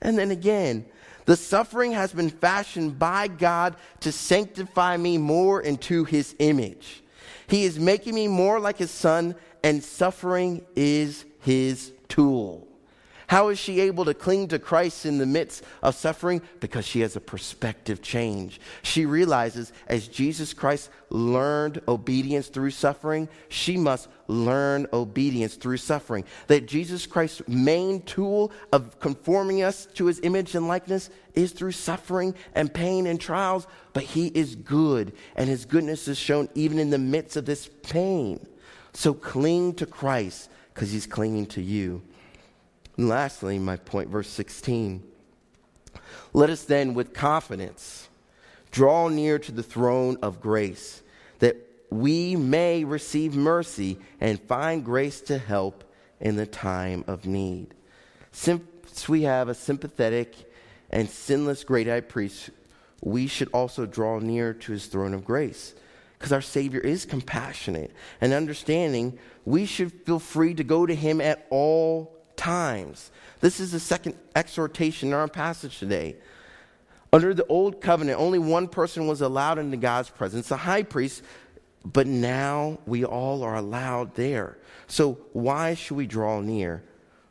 And 0.00 0.18
then 0.18 0.30
again, 0.30 0.86
the 1.28 1.36
suffering 1.36 1.92
has 1.92 2.12
been 2.12 2.30
fashioned 2.30 2.98
by 2.98 3.28
God 3.28 3.76
to 4.00 4.12
sanctify 4.12 4.96
me 4.96 5.18
more 5.18 5.60
into 5.60 6.04
his 6.04 6.34
image. 6.38 7.02
He 7.48 7.64
is 7.64 7.78
making 7.78 8.14
me 8.14 8.28
more 8.28 8.58
like 8.58 8.78
his 8.78 8.90
son, 8.90 9.34
and 9.62 9.84
suffering 9.84 10.64
is 10.74 11.26
his 11.40 11.92
tool. 12.08 12.68
How 13.28 13.48
is 13.48 13.58
she 13.58 13.80
able 13.80 14.06
to 14.06 14.14
cling 14.14 14.48
to 14.48 14.58
Christ 14.58 15.04
in 15.04 15.18
the 15.18 15.26
midst 15.26 15.62
of 15.82 15.94
suffering? 15.94 16.40
Because 16.60 16.86
she 16.86 17.00
has 17.00 17.14
a 17.14 17.20
perspective 17.20 18.00
change. 18.00 18.58
She 18.80 19.04
realizes 19.04 19.70
as 19.86 20.08
Jesus 20.08 20.54
Christ 20.54 20.88
learned 21.10 21.82
obedience 21.86 22.48
through 22.48 22.70
suffering, 22.70 23.28
she 23.50 23.76
must 23.76 24.08
learn 24.28 24.86
obedience 24.94 25.56
through 25.56 25.76
suffering. 25.76 26.24
That 26.46 26.66
Jesus 26.66 27.06
Christ's 27.06 27.46
main 27.46 28.00
tool 28.00 28.50
of 28.72 28.98
conforming 28.98 29.62
us 29.62 29.84
to 29.94 30.06
his 30.06 30.20
image 30.22 30.54
and 30.54 30.66
likeness 30.66 31.10
is 31.34 31.52
through 31.52 31.72
suffering 31.72 32.34
and 32.54 32.72
pain 32.72 33.06
and 33.06 33.20
trials, 33.20 33.66
but 33.92 34.04
he 34.04 34.28
is 34.28 34.54
good, 34.54 35.12
and 35.36 35.50
his 35.50 35.66
goodness 35.66 36.08
is 36.08 36.16
shown 36.16 36.48
even 36.54 36.78
in 36.78 36.88
the 36.88 36.96
midst 36.96 37.36
of 37.36 37.44
this 37.44 37.68
pain. 37.82 38.46
So 38.94 39.12
cling 39.12 39.74
to 39.74 39.84
Christ 39.84 40.48
because 40.78 40.92
he's 40.92 41.06
clinging 41.08 41.44
to 41.44 41.60
you. 41.60 42.00
And 42.96 43.08
lastly, 43.08 43.58
my 43.58 43.74
point, 43.78 44.10
verse 44.10 44.28
16. 44.28 45.02
Let 46.32 46.50
us 46.50 46.62
then, 46.62 46.94
with 46.94 47.12
confidence, 47.12 48.08
draw 48.70 49.08
near 49.08 49.40
to 49.40 49.50
the 49.50 49.64
throne 49.64 50.18
of 50.22 50.40
grace, 50.40 51.02
that 51.40 51.56
we 51.90 52.36
may 52.36 52.84
receive 52.84 53.34
mercy 53.34 53.98
and 54.20 54.40
find 54.42 54.84
grace 54.84 55.20
to 55.22 55.38
help 55.38 55.82
in 56.20 56.36
the 56.36 56.46
time 56.46 57.02
of 57.08 57.26
need. 57.26 57.74
Since 58.30 59.08
we 59.08 59.22
have 59.22 59.48
a 59.48 59.54
sympathetic 59.54 60.48
and 60.90 61.10
sinless 61.10 61.64
great 61.64 61.88
high 61.88 62.02
priest, 62.02 62.50
we 63.02 63.26
should 63.26 63.48
also 63.48 63.84
draw 63.84 64.20
near 64.20 64.54
to 64.54 64.70
his 64.70 64.86
throne 64.86 65.12
of 65.12 65.24
grace. 65.24 65.74
Because 66.18 66.32
our 66.32 66.42
Savior 66.42 66.80
is 66.80 67.04
compassionate 67.04 67.92
and 68.20 68.32
understanding, 68.32 69.18
we 69.44 69.66
should 69.66 69.92
feel 70.04 70.18
free 70.18 70.52
to 70.54 70.64
go 70.64 70.84
to 70.84 70.94
him 70.94 71.20
at 71.20 71.46
all 71.50 72.16
times. 72.36 73.10
This 73.40 73.60
is 73.60 73.72
the 73.72 73.80
second 73.80 74.16
exhortation 74.34 75.08
in 75.08 75.14
our 75.14 75.28
passage 75.28 75.78
today. 75.78 76.16
Under 77.12 77.32
the 77.32 77.46
old 77.46 77.80
covenant, 77.80 78.18
only 78.18 78.38
one 78.38 78.68
person 78.68 79.06
was 79.06 79.20
allowed 79.20 79.58
into 79.58 79.76
God's 79.76 80.10
presence, 80.10 80.48
the 80.48 80.56
high 80.56 80.82
priest, 80.82 81.22
but 81.84 82.06
now 82.06 82.78
we 82.84 83.04
all 83.04 83.42
are 83.42 83.56
allowed 83.56 84.14
there. 84.14 84.58
So, 84.88 85.18
why 85.32 85.74
should 85.74 85.96
we 85.96 86.06
draw 86.06 86.40
near? 86.40 86.82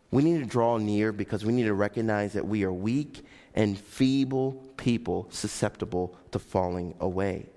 We 0.10 0.23
need 0.23 0.39
to 0.39 0.45
draw 0.45 0.78
near 0.78 1.12
because 1.12 1.45
we 1.45 1.54
need 1.54 1.65
to 1.65 1.73
recognize 1.73 2.34
that 2.34 2.47
we 2.47 2.63
are 2.63 2.71
weak 2.71 3.26
and 3.54 3.78
feeble 3.78 4.54
people 4.78 5.28
susceptible 5.32 6.17
to 6.32 6.39
falling 6.39 6.95
away. 7.00 7.47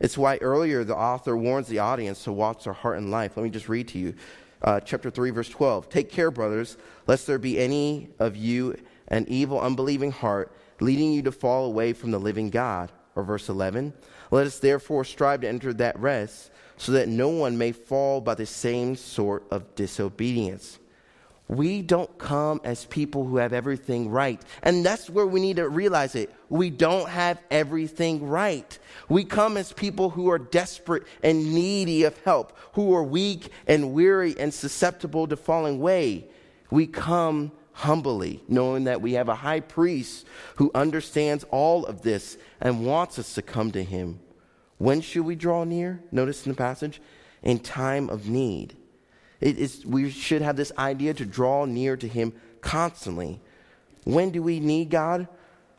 It's 0.00 0.18
why 0.18 0.36
earlier 0.38 0.84
the 0.84 0.96
author 0.96 1.36
warns 1.36 1.68
the 1.68 1.78
audience 1.78 2.24
to 2.24 2.32
watch 2.32 2.64
their 2.64 2.72
heart 2.72 2.98
and 2.98 3.10
life. 3.10 3.36
Let 3.36 3.44
me 3.44 3.50
just 3.50 3.68
read 3.68 3.88
to 3.88 3.98
you 3.98 4.14
uh, 4.62 4.80
chapter 4.80 5.10
3, 5.10 5.30
verse 5.30 5.48
12. 5.48 5.88
Take 5.88 6.10
care, 6.10 6.30
brothers, 6.30 6.76
lest 7.06 7.26
there 7.26 7.38
be 7.38 7.58
any 7.58 8.08
of 8.18 8.36
you 8.36 8.76
an 9.08 9.24
evil, 9.28 9.60
unbelieving 9.60 10.10
heart, 10.10 10.52
leading 10.80 11.12
you 11.12 11.22
to 11.22 11.32
fall 11.32 11.66
away 11.66 11.92
from 11.92 12.10
the 12.10 12.18
living 12.18 12.50
God. 12.50 12.92
Or 13.14 13.22
verse 13.22 13.48
11. 13.48 13.94
Let 14.30 14.46
us 14.46 14.58
therefore 14.58 15.02
strive 15.04 15.40
to 15.40 15.48
enter 15.48 15.72
that 15.74 15.98
rest, 15.98 16.50
so 16.76 16.92
that 16.92 17.08
no 17.08 17.30
one 17.30 17.56
may 17.56 17.72
fall 17.72 18.20
by 18.20 18.34
the 18.34 18.44
same 18.44 18.94
sort 18.94 19.44
of 19.50 19.74
disobedience. 19.74 20.78
We 21.48 21.80
don't 21.80 22.18
come 22.18 22.60
as 22.64 22.86
people 22.86 23.24
who 23.24 23.36
have 23.36 23.52
everything 23.52 24.10
right. 24.10 24.42
And 24.62 24.84
that's 24.84 25.08
where 25.08 25.26
we 25.26 25.40
need 25.40 25.56
to 25.56 25.68
realize 25.68 26.16
it. 26.16 26.34
We 26.48 26.70
don't 26.70 27.08
have 27.08 27.40
everything 27.50 28.26
right. 28.26 28.78
We 29.08 29.24
come 29.24 29.56
as 29.56 29.72
people 29.72 30.10
who 30.10 30.28
are 30.30 30.38
desperate 30.38 31.04
and 31.22 31.54
needy 31.54 32.02
of 32.02 32.18
help, 32.24 32.56
who 32.72 32.94
are 32.94 33.04
weak 33.04 33.50
and 33.68 33.92
weary 33.92 34.34
and 34.38 34.52
susceptible 34.52 35.28
to 35.28 35.36
falling 35.36 35.76
away. 35.76 36.26
We 36.70 36.88
come 36.88 37.52
humbly, 37.72 38.42
knowing 38.48 38.84
that 38.84 39.00
we 39.00 39.12
have 39.12 39.28
a 39.28 39.34
high 39.34 39.60
priest 39.60 40.26
who 40.56 40.70
understands 40.74 41.44
all 41.50 41.86
of 41.86 42.02
this 42.02 42.38
and 42.60 42.86
wants 42.86 43.18
us 43.18 43.34
to 43.34 43.42
come 43.42 43.70
to 43.70 43.84
him. 43.84 44.18
When 44.78 45.00
should 45.00 45.24
we 45.24 45.36
draw 45.36 45.62
near? 45.62 46.02
Notice 46.10 46.44
in 46.44 46.52
the 46.52 46.56
passage, 46.56 47.00
in 47.42 47.60
time 47.60 48.10
of 48.10 48.28
need. 48.28 48.74
It 49.40 49.58
is, 49.58 49.84
we 49.84 50.10
should 50.10 50.42
have 50.42 50.56
this 50.56 50.72
idea 50.78 51.14
to 51.14 51.26
draw 51.26 51.64
near 51.64 51.96
to 51.96 52.08
Him 52.08 52.32
constantly. 52.60 53.40
When 54.04 54.30
do 54.30 54.42
we 54.42 54.60
need 54.60 54.90
God? 54.90 55.28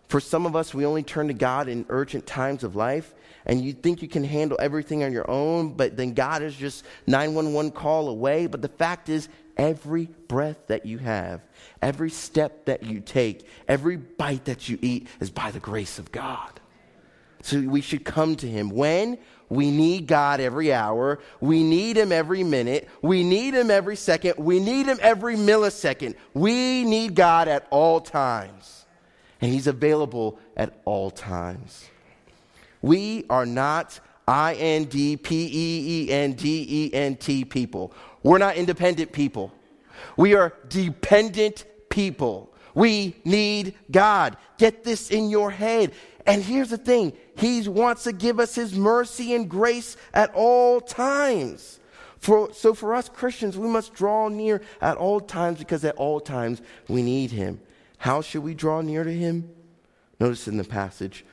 For 0.07 0.19
some 0.21 0.45
of 0.45 0.55
us, 0.55 0.73
we 0.73 0.85
only 0.85 1.03
turn 1.03 1.27
to 1.27 1.33
God 1.33 1.67
in 1.67 1.85
urgent 1.89 2.25
times 2.25 2.63
of 2.63 2.75
life, 2.75 3.13
and 3.45 3.63
you 3.63 3.73
think 3.73 4.01
you 4.01 4.07
can 4.07 4.23
handle 4.23 4.57
everything 4.61 5.03
on 5.03 5.11
your 5.11 5.29
own, 5.29 5.73
but 5.73 5.97
then 5.97 6.13
God 6.13 6.41
is 6.41 6.55
just 6.55 6.85
911 7.07 7.71
call 7.71 8.07
away. 8.07 8.47
But 8.47 8.61
the 8.61 8.69
fact 8.69 9.09
is, 9.09 9.27
every 9.57 10.05
breath 10.27 10.67
that 10.67 10.85
you 10.85 10.97
have, 10.99 11.41
every 11.81 12.09
step 12.09 12.65
that 12.65 12.83
you 12.83 13.01
take, 13.01 13.47
every 13.67 13.97
bite 13.97 14.45
that 14.45 14.69
you 14.69 14.79
eat 14.81 15.07
is 15.19 15.29
by 15.29 15.51
the 15.51 15.59
grace 15.59 15.99
of 15.99 16.11
God. 16.11 16.59
So 17.41 17.59
we 17.61 17.81
should 17.81 18.05
come 18.05 18.35
to 18.37 18.47
Him. 18.47 18.69
When? 18.69 19.17
We 19.49 19.71
need 19.71 20.07
God 20.07 20.39
every 20.39 20.73
hour. 20.73 21.19
We 21.39 21.63
need 21.63 21.97
Him 21.97 22.11
every 22.11 22.43
minute. 22.43 22.89
We 23.01 23.23
need 23.23 23.53
Him 23.53 23.71
every 23.71 23.95
second. 23.95 24.33
We 24.37 24.59
need 24.59 24.87
Him 24.87 24.99
every 25.01 25.35
millisecond. 25.35 26.15
We 26.33 26.83
need 26.83 27.15
God 27.15 27.47
at 27.47 27.65
all 27.69 28.01
times. 28.01 28.85
And 29.39 29.51
He's 29.51 29.67
available 29.67 30.39
at 30.57 30.79
all 30.85 31.11
times. 31.11 31.89
We 32.81 33.25
are 33.29 33.45
not 33.45 33.99
I 34.27 34.55
N 34.55 34.85
D 34.85 35.15
P 35.15 35.45
E 35.45 36.07
E 36.07 36.11
N 36.11 36.33
D 36.33 36.65
E 36.69 36.93
N 36.93 37.15
T 37.15 37.45
people. 37.45 37.93
We're 38.23 38.37
not 38.39 38.57
independent 38.57 39.13
people. 39.13 39.53
We 40.17 40.35
are 40.35 40.53
dependent 40.67 41.65
people. 41.89 42.53
We 42.77 43.15
need 43.25 43.73
God. 43.89 44.37
Get 44.59 44.83
this 44.83 45.09
in 45.09 45.31
your 45.31 45.49
head. 45.49 45.93
And 46.27 46.43
here's 46.43 46.69
the 46.69 46.77
thing 46.77 47.13
He 47.35 47.67
wants 47.67 48.03
to 48.03 48.13
give 48.13 48.39
us 48.39 48.53
His 48.53 48.75
mercy 48.75 49.33
and 49.33 49.49
grace 49.49 49.97
at 50.13 50.31
all 50.35 50.79
times. 50.79 51.79
For, 52.19 52.53
so 52.53 52.75
for 52.75 52.93
us 52.93 53.09
Christians, 53.09 53.57
we 53.57 53.67
must 53.67 53.95
draw 53.95 54.27
near 54.27 54.61
at 54.79 54.95
all 54.95 55.19
times 55.19 55.57
because 55.57 55.83
at 55.85 55.95
all 55.95 56.19
times 56.19 56.61
we 56.87 57.01
need 57.01 57.31
Him. 57.31 57.59
How 57.97 58.21
should 58.21 58.43
we 58.43 58.53
draw 58.53 58.81
near 58.81 59.03
to 59.03 59.11
Him? 59.11 59.49
Notice 60.19 60.47
in 60.47 60.57
the 60.57 60.63
passage, 60.63 61.25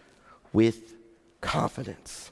with 0.55 0.95
confidence. 1.43 2.31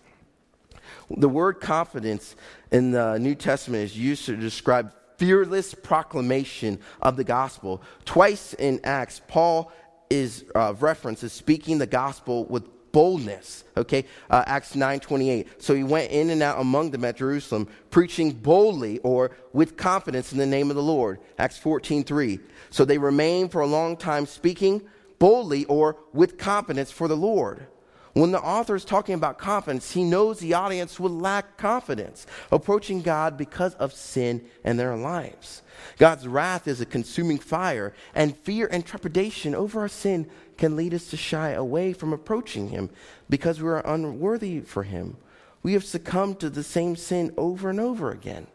The 1.10 1.28
word 1.28 1.60
confidence 1.60 2.34
in 2.70 2.92
the 2.92 3.18
New 3.18 3.34
Testament 3.34 3.84
is 3.84 3.94
used 3.94 4.24
to 4.24 4.36
describe 4.36 4.94
fearless 5.22 5.72
proclamation 5.72 6.80
of 7.00 7.16
the 7.16 7.22
gospel. 7.22 7.80
Twice 8.04 8.54
in 8.54 8.80
Acts, 8.82 9.20
Paul 9.28 9.70
is 10.10 10.44
uh, 10.56 10.74
reference 10.80 11.22
is 11.22 11.32
speaking 11.32 11.78
the 11.78 11.86
gospel 11.86 12.44
with 12.46 12.68
boldness 12.90 13.62
okay? 13.76 14.04
Uh, 14.28 14.42
acts 14.46 14.74
9.28 14.74 15.46
so 15.56 15.74
he 15.74 15.82
went 15.82 16.10
in 16.10 16.28
and 16.28 16.42
out 16.42 16.60
among 16.60 16.90
them 16.90 17.06
at 17.06 17.16
jerusalem 17.16 17.66
preaching 17.88 18.32
boldly 18.32 18.98
or 18.98 19.30
with 19.54 19.78
confidence 19.78 20.32
in 20.32 20.38
the 20.38 20.44
name 20.44 20.68
of 20.68 20.76
the 20.76 20.82
lord. 20.82 21.18
Acts 21.38 21.58
14.3 21.58 22.38
so 22.68 22.84
they 22.84 22.98
remained 22.98 23.50
for 23.50 23.62
a 23.62 23.66
long 23.66 23.96
time 23.96 24.26
speaking 24.26 24.82
boldly 25.18 25.64
or 25.66 25.96
with 26.12 26.36
confidence 26.36 26.90
for 26.90 27.08
the 27.08 27.16
lord 27.16 27.66
when 28.14 28.30
the 28.30 28.40
author 28.40 28.76
is 28.76 28.84
talking 28.84 29.14
about 29.14 29.38
confidence, 29.38 29.92
he 29.92 30.04
knows 30.04 30.38
the 30.38 30.54
audience 30.54 31.00
will 31.00 31.10
lack 31.10 31.56
confidence 31.56 32.26
approaching 32.50 33.00
God 33.00 33.38
because 33.38 33.74
of 33.74 33.92
sin 33.92 34.44
in 34.64 34.76
their 34.76 34.96
lives. 34.96 35.62
God's 35.98 36.28
wrath 36.28 36.68
is 36.68 36.80
a 36.80 36.86
consuming 36.86 37.38
fire, 37.38 37.94
and 38.14 38.36
fear 38.36 38.68
and 38.70 38.84
trepidation 38.84 39.54
over 39.54 39.80
our 39.80 39.88
sin 39.88 40.28
can 40.58 40.76
lead 40.76 40.92
us 40.92 41.06
to 41.10 41.16
shy 41.16 41.50
away 41.50 41.92
from 41.92 42.12
approaching 42.12 42.68
Him 42.68 42.90
because 43.30 43.60
we 43.62 43.68
are 43.68 43.86
unworthy 43.86 44.60
for 44.60 44.82
Him. 44.82 45.16
We 45.62 45.72
have 45.72 45.84
succumbed 45.84 46.40
to 46.40 46.50
the 46.50 46.62
same 46.62 46.96
sin 46.96 47.32
over 47.38 47.70
and 47.70 47.80
over 47.80 48.10
again. 48.10 48.46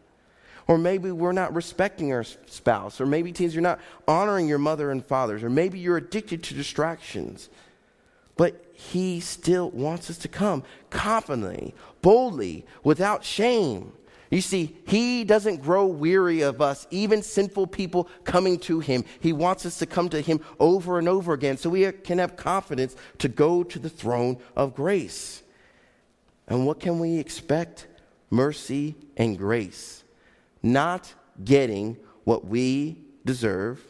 Or 0.67 0.77
maybe 0.77 1.11
we're 1.11 1.31
not 1.31 1.55
respecting 1.55 2.11
our 2.11 2.23
spouse, 2.23 2.99
or 2.99 3.05
maybe 3.05 3.31
teens, 3.31 3.55
you're 3.55 3.61
not 3.61 3.79
honoring 4.07 4.47
your 4.47 4.57
mother 4.57 4.91
and 4.91 5.03
fathers, 5.03 5.41
or 5.41 5.49
maybe 5.49 5.79
you're 5.79 5.97
addicted 5.97 6.43
to 6.43 6.53
distractions. 6.53 7.49
But 8.37 8.63
he 8.73 9.19
still 9.19 9.71
wants 9.71 10.09
us 10.09 10.17
to 10.19 10.27
come 10.27 10.63
confidently, 10.89 11.73
boldly, 12.01 12.65
without 12.83 13.25
shame. 13.25 13.91
You 14.29 14.41
see, 14.41 14.75
he 14.85 15.23
doesn't 15.23 15.61
grow 15.61 15.85
weary 15.85 16.41
of 16.41 16.61
us, 16.61 16.85
even 16.91 17.23
sinful 17.23 17.67
people 17.67 18.09
coming 18.23 18.59
to 18.59 18.79
him. 18.79 19.05
He 19.19 19.33
wants 19.33 19.65
us 19.65 19.79
to 19.79 19.85
come 19.85 20.09
to 20.09 20.21
him 20.21 20.41
over 20.59 20.99
and 20.99 21.07
over 21.07 21.33
again 21.33 21.57
so 21.57 21.69
we 21.69 21.91
can 21.91 22.17
have 22.17 22.35
confidence 22.35 22.95
to 23.19 23.29
go 23.29 23.63
to 23.63 23.79
the 23.79 23.89
throne 23.89 24.37
of 24.55 24.75
grace. 24.75 25.43
And 26.47 26.65
what 26.65 26.79
can 26.79 26.99
we 26.99 27.17
expect? 27.17 27.87
Mercy 28.29 28.95
and 29.15 29.37
grace. 29.37 30.03
Not 30.61 31.13
getting 31.43 31.97
what 32.25 32.45
we 32.45 32.97
deserve 33.25 33.81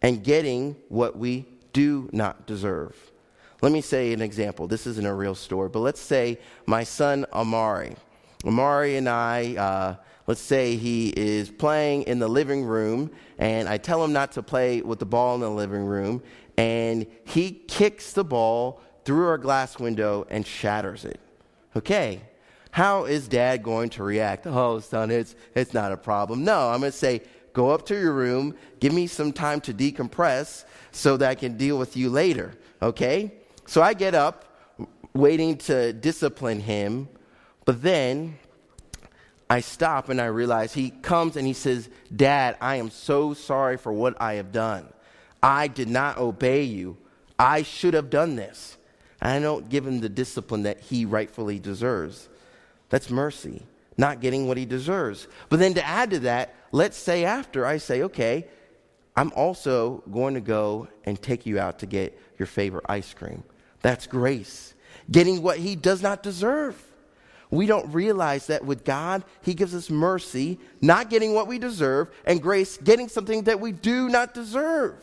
and 0.00 0.24
getting 0.24 0.76
what 0.88 1.18
we 1.18 1.46
do 1.72 2.08
not 2.12 2.46
deserve. 2.46 2.96
Let 3.60 3.72
me 3.72 3.80
say 3.80 4.12
an 4.12 4.22
example. 4.22 4.68
This 4.68 4.86
isn't 4.86 5.06
a 5.06 5.14
real 5.14 5.34
story, 5.34 5.68
but 5.68 5.80
let's 5.80 6.00
say 6.00 6.38
my 6.66 6.84
son 6.84 7.26
Amari. 7.32 7.96
Amari 8.44 8.96
and 8.96 9.08
I, 9.08 9.56
uh, 9.56 9.96
let's 10.28 10.40
say 10.40 10.76
he 10.76 11.08
is 11.16 11.50
playing 11.50 12.04
in 12.04 12.20
the 12.20 12.28
living 12.28 12.64
room, 12.64 13.10
and 13.36 13.68
I 13.68 13.78
tell 13.78 14.02
him 14.04 14.12
not 14.12 14.32
to 14.32 14.42
play 14.42 14.80
with 14.80 15.00
the 15.00 15.06
ball 15.06 15.34
in 15.34 15.40
the 15.40 15.50
living 15.50 15.84
room, 15.84 16.22
and 16.56 17.06
he 17.24 17.50
kicks 17.50 18.12
the 18.12 18.24
ball 18.24 18.80
through 19.04 19.26
our 19.26 19.38
glass 19.38 19.78
window 19.78 20.24
and 20.30 20.46
shatters 20.46 21.04
it. 21.04 21.18
Okay, 21.76 22.20
how 22.70 23.06
is 23.06 23.26
dad 23.26 23.64
going 23.64 23.90
to 23.90 24.04
react? 24.04 24.46
Oh, 24.46 24.78
son, 24.78 25.10
it's, 25.10 25.34
it's 25.56 25.74
not 25.74 25.90
a 25.90 25.96
problem. 25.96 26.44
No, 26.44 26.68
I'm 26.68 26.80
going 26.80 26.92
to 26.92 26.96
say, 26.96 27.22
go 27.52 27.70
up 27.70 27.86
to 27.86 27.98
your 27.98 28.12
room, 28.12 28.54
give 28.78 28.92
me 28.92 29.08
some 29.08 29.32
time 29.32 29.60
to 29.62 29.74
decompress 29.74 30.64
so 30.92 31.16
that 31.16 31.28
I 31.28 31.34
can 31.34 31.56
deal 31.56 31.76
with 31.76 31.96
you 31.96 32.08
later. 32.08 32.52
Okay? 32.80 33.32
So 33.68 33.82
I 33.82 33.92
get 33.92 34.14
up, 34.14 34.46
waiting 35.12 35.58
to 35.58 35.92
discipline 35.92 36.58
him, 36.58 37.06
but 37.66 37.82
then 37.82 38.38
I 39.50 39.60
stop 39.60 40.08
and 40.08 40.22
I 40.22 40.24
realize 40.24 40.72
he 40.72 40.88
comes 40.88 41.36
and 41.36 41.46
he 41.46 41.52
says, 41.52 41.90
Dad, 42.14 42.56
I 42.62 42.76
am 42.76 42.88
so 42.88 43.34
sorry 43.34 43.76
for 43.76 43.92
what 43.92 44.18
I 44.22 44.34
have 44.34 44.52
done. 44.52 44.88
I 45.42 45.68
did 45.68 45.90
not 45.90 46.16
obey 46.16 46.62
you. 46.62 46.96
I 47.38 47.60
should 47.60 47.92
have 47.92 48.08
done 48.08 48.36
this. 48.36 48.78
I 49.20 49.38
don't 49.38 49.68
give 49.68 49.86
him 49.86 50.00
the 50.00 50.08
discipline 50.08 50.62
that 50.62 50.80
he 50.80 51.04
rightfully 51.04 51.58
deserves. 51.58 52.30
That's 52.88 53.10
mercy, 53.10 53.66
not 53.98 54.22
getting 54.22 54.48
what 54.48 54.56
he 54.56 54.64
deserves. 54.64 55.28
But 55.50 55.58
then 55.58 55.74
to 55.74 55.86
add 55.86 56.08
to 56.12 56.20
that, 56.20 56.54
let's 56.72 56.96
say 56.96 57.26
after 57.26 57.66
I 57.66 57.76
say, 57.76 58.00
okay, 58.04 58.46
I'm 59.14 59.30
also 59.36 60.02
going 60.10 60.32
to 60.34 60.40
go 60.40 60.88
and 61.04 61.20
take 61.20 61.44
you 61.44 61.58
out 61.58 61.80
to 61.80 61.86
get 61.86 62.18
your 62.38 62.46
favorite 62.46 62.86
ice 62.88 63.12
cream. 63.12 63.44
That's 63.82 64.06
grace. 64.06 64.74
Getting 65.10 65.42
what 65.42 65.58
he 65.58 65.76
does 65.76 66.02
not 66.02 66.22
deserve. 66.22 66.82
We 67.50 67.66
don't 67.66 67.92
realize 67.92 68.48
that 68.48 68.64
with 68.64 68.84
God, 68.84 69.24
He 69.42 69.54
gives 69.54 69.74
us 69.74 69.88
mercy, 69.88 70.58
not 70.82 71.08
getting 71.08 71.32
what 71.32 71.46
we 71.46 71.58
deserve, 71.58 72.08
and 72.26 72.42
grace, 72.42 72.76
getting 72.76 73.08
something 73.08 73.44
that 73.44 73.60
we 73.60 73.72
do 73.72 74.08
not 74.08 74.34
deserve. 74.34 74.94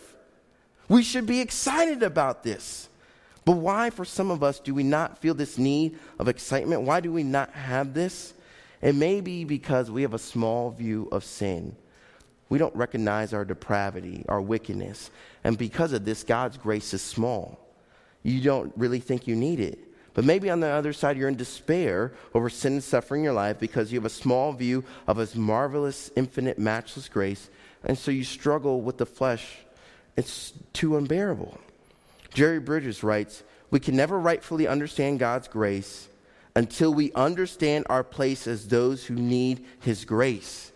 We 0.88 1.02
should 1.02 1.26
be 1.26 1.42
excited 1.42 2.04
about 2.04 2.44
this. 2.44 2.88
But 3.46 3.54
why, 3.54 3.90
for 3.90 4.06
some 4.06 4.32
of 4.32 4.44
us, 4.44 4.60
do 4.60 4.74
we 4.74 4.84
not 4.84 5.20
feel 5.20 5.34
this 5.34 5.58
need 5.58 5.98
of 6.20 6.28
excitement? 6.28 6.82
Why 6.82 7.00
do 7.00 7.12
we 7.12 7.24
not 7.24 7.52
have 7.52 7.94
this? 7.94 8.34
It 8.82 8.94
may 8.94 9.22
be 9.22 9.44
because 9.44 9.90
we 9.90 10.04
have 10.04 10.14
a 10.14 10.20
small 10.20 10.70
view 10.72 11.08
of 11.12 11.24
sin. 11.24 11.76
We 12.50 12.60
don't 12.60 12.76
recognize 12.76 13.34
our 13.34 13.46
depravity, 13.46 14.26
our 14.30 14.42
wickedness. 14.42 15.10
And 15.44 15.58
because 15.58 15.94
of 15.94 16.06
this, 16.06 16.24
God's 16.24 16.58
grace 16.58 16.94
is 16.94 17.02
small. 17.02 17.65
You 18.26 18.42
don't 18.42 18.74
really 18.76 19.00
think 19.00 19.28
you 19.28 19.36
need 19.36 19.60
it. 19.60 19.78
But 20.16 20.26
maybe 20.26 20.50
on 20.50 20.60
the 20.60 20.68
other 20.68 20.94
side, 20.94 21.16
you're 21.16 21.30
in 21.30 21.36
despair 21.36 22.12
over 22.34 22.50
sin 22.50 22.74
and 22.74 22.84
suffering 22.84 23.22
in 23.22 23.26
your 23.26 23.34
life 23.34 23.60
because 23.60 23.92
you 23.92 24.00
have 24.00 24.06
a 24.06 24.10
small 24.10 24.52
view 24.52 24.84
of 25.06 25.18
His 25.18 25.36
marvelous, 25.36 26.10
infinite, 26.16 26.58
matchless 26.58 27.08
grace. 27.08 27.50
And 27.84 27.96
so 27.96 28.10
you 28.10 28.24
struggle 28.24 28.82
with 28.82 28.98
the 28.98 29.06
flesh. 29.06 29.58
It's 30.18 30.54
too 30.74 30.98
unbearable. 30.98 31.60
Jerry 32.34 32.60
Bridges 32.60 33.04
writes 33.04 33.44
We 33.70 33.80
can 33.80 33.96
never 33.96 34.20
rightfully 34.20 34.68
understand 34.68 35.20
God's 35.20 35.48
grace 35.48 36.10
until 36.56 36.96
we 36.96 37.14
understand 37.14 37.86
our 37.90 38.04
place 38.04 38.48
as 38.48 38.70
those 38.70 39.06
who 39.06 39.14
need 39.14 39.64
His 39.82 40.04
grace. 40.04 40.72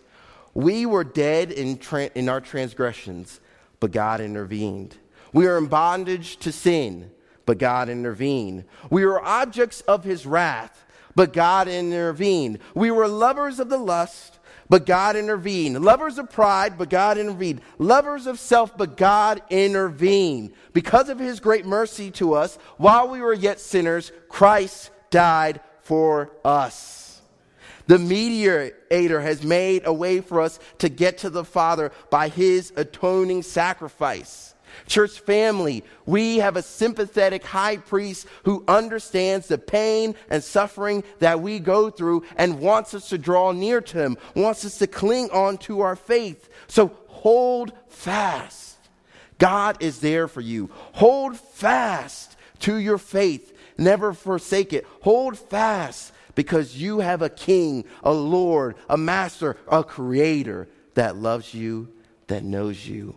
We 0.54 0.86
were 0.86 1.04
dead 1.04 1.50
in, 1.50 1.78
tra- 1.78 2.12
in 2.14 2.28
our 2.28 2.40
transgressions, 2.40 3.40
but 3.80 3.90
God 3.90 4.20
intervened. 4.20 4.96
We 5.32 5.48
are 5.48 5.58
in 5.58 5.66
bondage 5.66 6.36
to 6.38 6.52
sin 6.52 7.10
but 7.50 7.58
God 7.58 7.88
intervened. 7.88 8.62
We 8.90 9.04
were 9.04 9.20
objects 9.20 9.80
of 9.80 10.04
his 10.04 10.24
wrath, 10.24 10.86
but 11.16 11.32
God 11.32 11.66
intervened. 11.66 12.60
We 12.76 12.92
were 12.92 13.08
lovers 13.08 13.58
of 13.58 13.68
the 13.68 13.76
lust, 13.76 14.38
but 14.68 14.86
God 14.86 15.16
intervened. 15.16 15.84
Lovers 15.84 16.16
of 16.18 16.30
pride, 16.30 16.78
but 16.78 16.90
God 16.90 17.18
intervened. 17.18 17.60
Lovers 17.76 18.28
of 18.28 18.38
self, 18.38 18.78
but 18.78 18.96
God 18.96 19.42
intervened. 19.50 20.52
Because 20.72 21.08
of 21.08 21.18
his 21.18 21.40
great 21.40 21.66
mercy 21.66 22.12
to 22.12 22.34
us, 22.34 22.56
while 22.76 23.08
we 23.08 23.20
were 23.20 23.34
yet 23.34 23.58
sinners, 23.58 24.12
Christ 24.28 24.92
died 25.10 25.60
for 25.82 26.30
us. 26.44 27.20
The 27.88 27.98
mediator 27.98 29.20
has 29.20 29.42
made 29.42 29.82
a 29.86 29.92
way 29.92 30.20
for 30.20 30.40
us 30.40 30.60
to 30.78 30.88
get 30.88 31.18
to 31.18 31.30
the 31.30 31.44
Father 31.44 31.90
by 32.10 32.28
his 32.28 32.72
atoning 32.76 33.42
sacrifice. 33.42 34.49
Church 34.86 35.20
family, 35.20 35.84
we 36.06 36.38
have 36.38 36.56
a 36.56 36.62
sympathetic 36.62 37.44
high 37.44 37.76
priest 37.76 38.26
who 38.44 38.64
understands 38.66 39.48
the 39.48 39.58
pain 39.58 40.14
and 40.28 40.42
suffering 40.42 41.04
that 41.18 41.40
we 41.40 41.58
go 41.58 41.90
through 41.90 42.24
and 42.36 42.60
wants 42.60 42.94
us 42.94 43.08
to 43.10 43.18
draw 43.18 43.52
near 43.52 43.80
to 43.80 43.98
him, 43.98 44.18
wants 44.34 44.64
us 44.64 44.78
to 44.78 44.86
cling 44.86 45.30
on 45.30 45.58
to 45.58 45.80
our 45.80 45.96
faith. 45.96 46.48
So 46.68 46.92
hold 47.08 47.72
fast. 47.88 48.76
God 49.38 49.78
is 49.80 50.00
there 50.00 50.28
for 50.28 50.40
you. 50.40 50.70
Hold 50.92 51.36
fast 51.36 52.36
to 52.60 52.76
your 52.76 52.98
faith. 52.98 53.56
Never 53.78 54.12
forsake 54.12 54.72
it. 54.72 54.86
Hold 55.00 55.38
fast 55.38 56.12
because 56.34 56.76
you 56.76 57.00
have 57.00 57.22
a 57.22 57.30
king, 57.30 57.84
a 58.02 58.12
Lord, 58.12 58.76
a 58.88 58.96
master, 58.96 59.56
a 59.68 59.82
creator 59.82 60.68
that 60.94 61.16
loves 61.16 61.54
you, 61.54 61.88
that 62.26 62.44
knows 62.44 62.86
you 62.86 63.14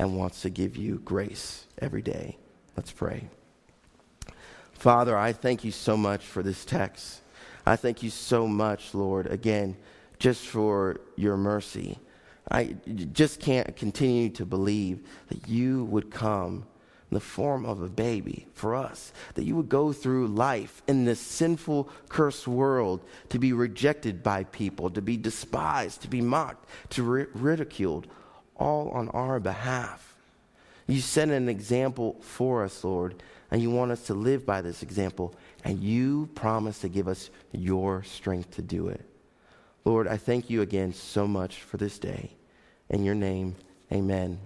and 0.00 0.16
wants 0.16 0.40
to 0.40 0.48
give 0.48 0.78
you 0.78 0.98
grace 1.04 1.66
every 1.76 2.00
day. 2.00 2.38
Let's 2.74 2.90
pray. 2.90 3.28
Father, 4.72 5.14
I 5.14 5.34
thank 5.34 5.62
you 5.62 5.70
so 5.70 5.94
much 5.94 6.24
for 6.24 6.42
this 6.42 6.64
text. 6.64 7.20
I 7.66 7.76
thank 7.76 8.02
you 8.02 8.08
so 8.08 8.48
much, 8.48 8.94
Lord, 8.94 9.26
again, 9.26 9.76
just 10.18 10.46
for 10.46 11.02
your 11.16 11.36
mercy. 11.36 11.98
I 12.50 12.76
just 13.12 13.40
can't 13.40 13.76
continue 13.76 14.30
to 14.30 14.46
believe 14.46 15.06
that 15.28 15.46
you 15.46 15.84
would 15.84 16.10
come 16.10 16.64
in 17.10 17.14
the 17.14 17.20
form 17.20 17.66
of 17.66 17.82
a 17.82 17.88
baby 17.90 18.46
for 18.54 18.74
us, 18.74 19.12
that 19.34 19.44
you 19.44 19.54
would 19.54 19.68
go 19.68 19.92
through 19.92 20.28
life 20.28 20.80
in 20.88 21.04
this 21.04 21.20
sinful, 21.20 21.90
cursed 22.08 22.48
world 22.48 23.04
to 23.28 23.38
be 23.38 23.52
rejected 23.52 24.22
by 24.22 24.44
people, 24.44 24.88
to 24.88 25.02
be 25.02 25.18
despised, 25.18 26.00
to 26.00 26.08
be 26.08 26.22
mocked, 26.22 26.66
to 26.88 27.02
be 27.02 27.26
ridiculed, 27.34 28.06
all 28.60 28.90
on 28.90 29.08
our 29.08 29.40
behalf. 29.40 30.14
You 30.86 31.00
set 31.00 31.30
an 31.30 31.48
example 31.48 32.16
for 32.20 32.62
us, 32.62 32.84
Lord, 32.84 33.22
and 33.50 33.60
you 33.60 33.70
want 33.70 33.90
us 33.90 34.06
to 34.06 34.14
live 34.14 34.46
by 34.46 34.60
this 34.60 34.82
example, 34.82 35.34
and 35.64 35.82
you 35.82 36.28
promise 36.34 36.80
to 36.80 36.88
give 36.88 37.08
us 37.08 37.30
your 37.52 38.04
strength 38.04 38.52
to 38.52 38.62
do 38.62 38.88
it. 38.88 39.04
Lord, 39.84 40.06
I 40.06 40.16
thank 40.16 40.50
you 40.50 40.62
again 40.62 40.92
so 40.92 41.26
much 41.26 41.56
for 41.56 41.76
this 41.78 41.98
day. 41.98 42.30
In 42.90 43.02
your 43.02 43.14
name, 43.14 43.56
amen. 43.90 44.38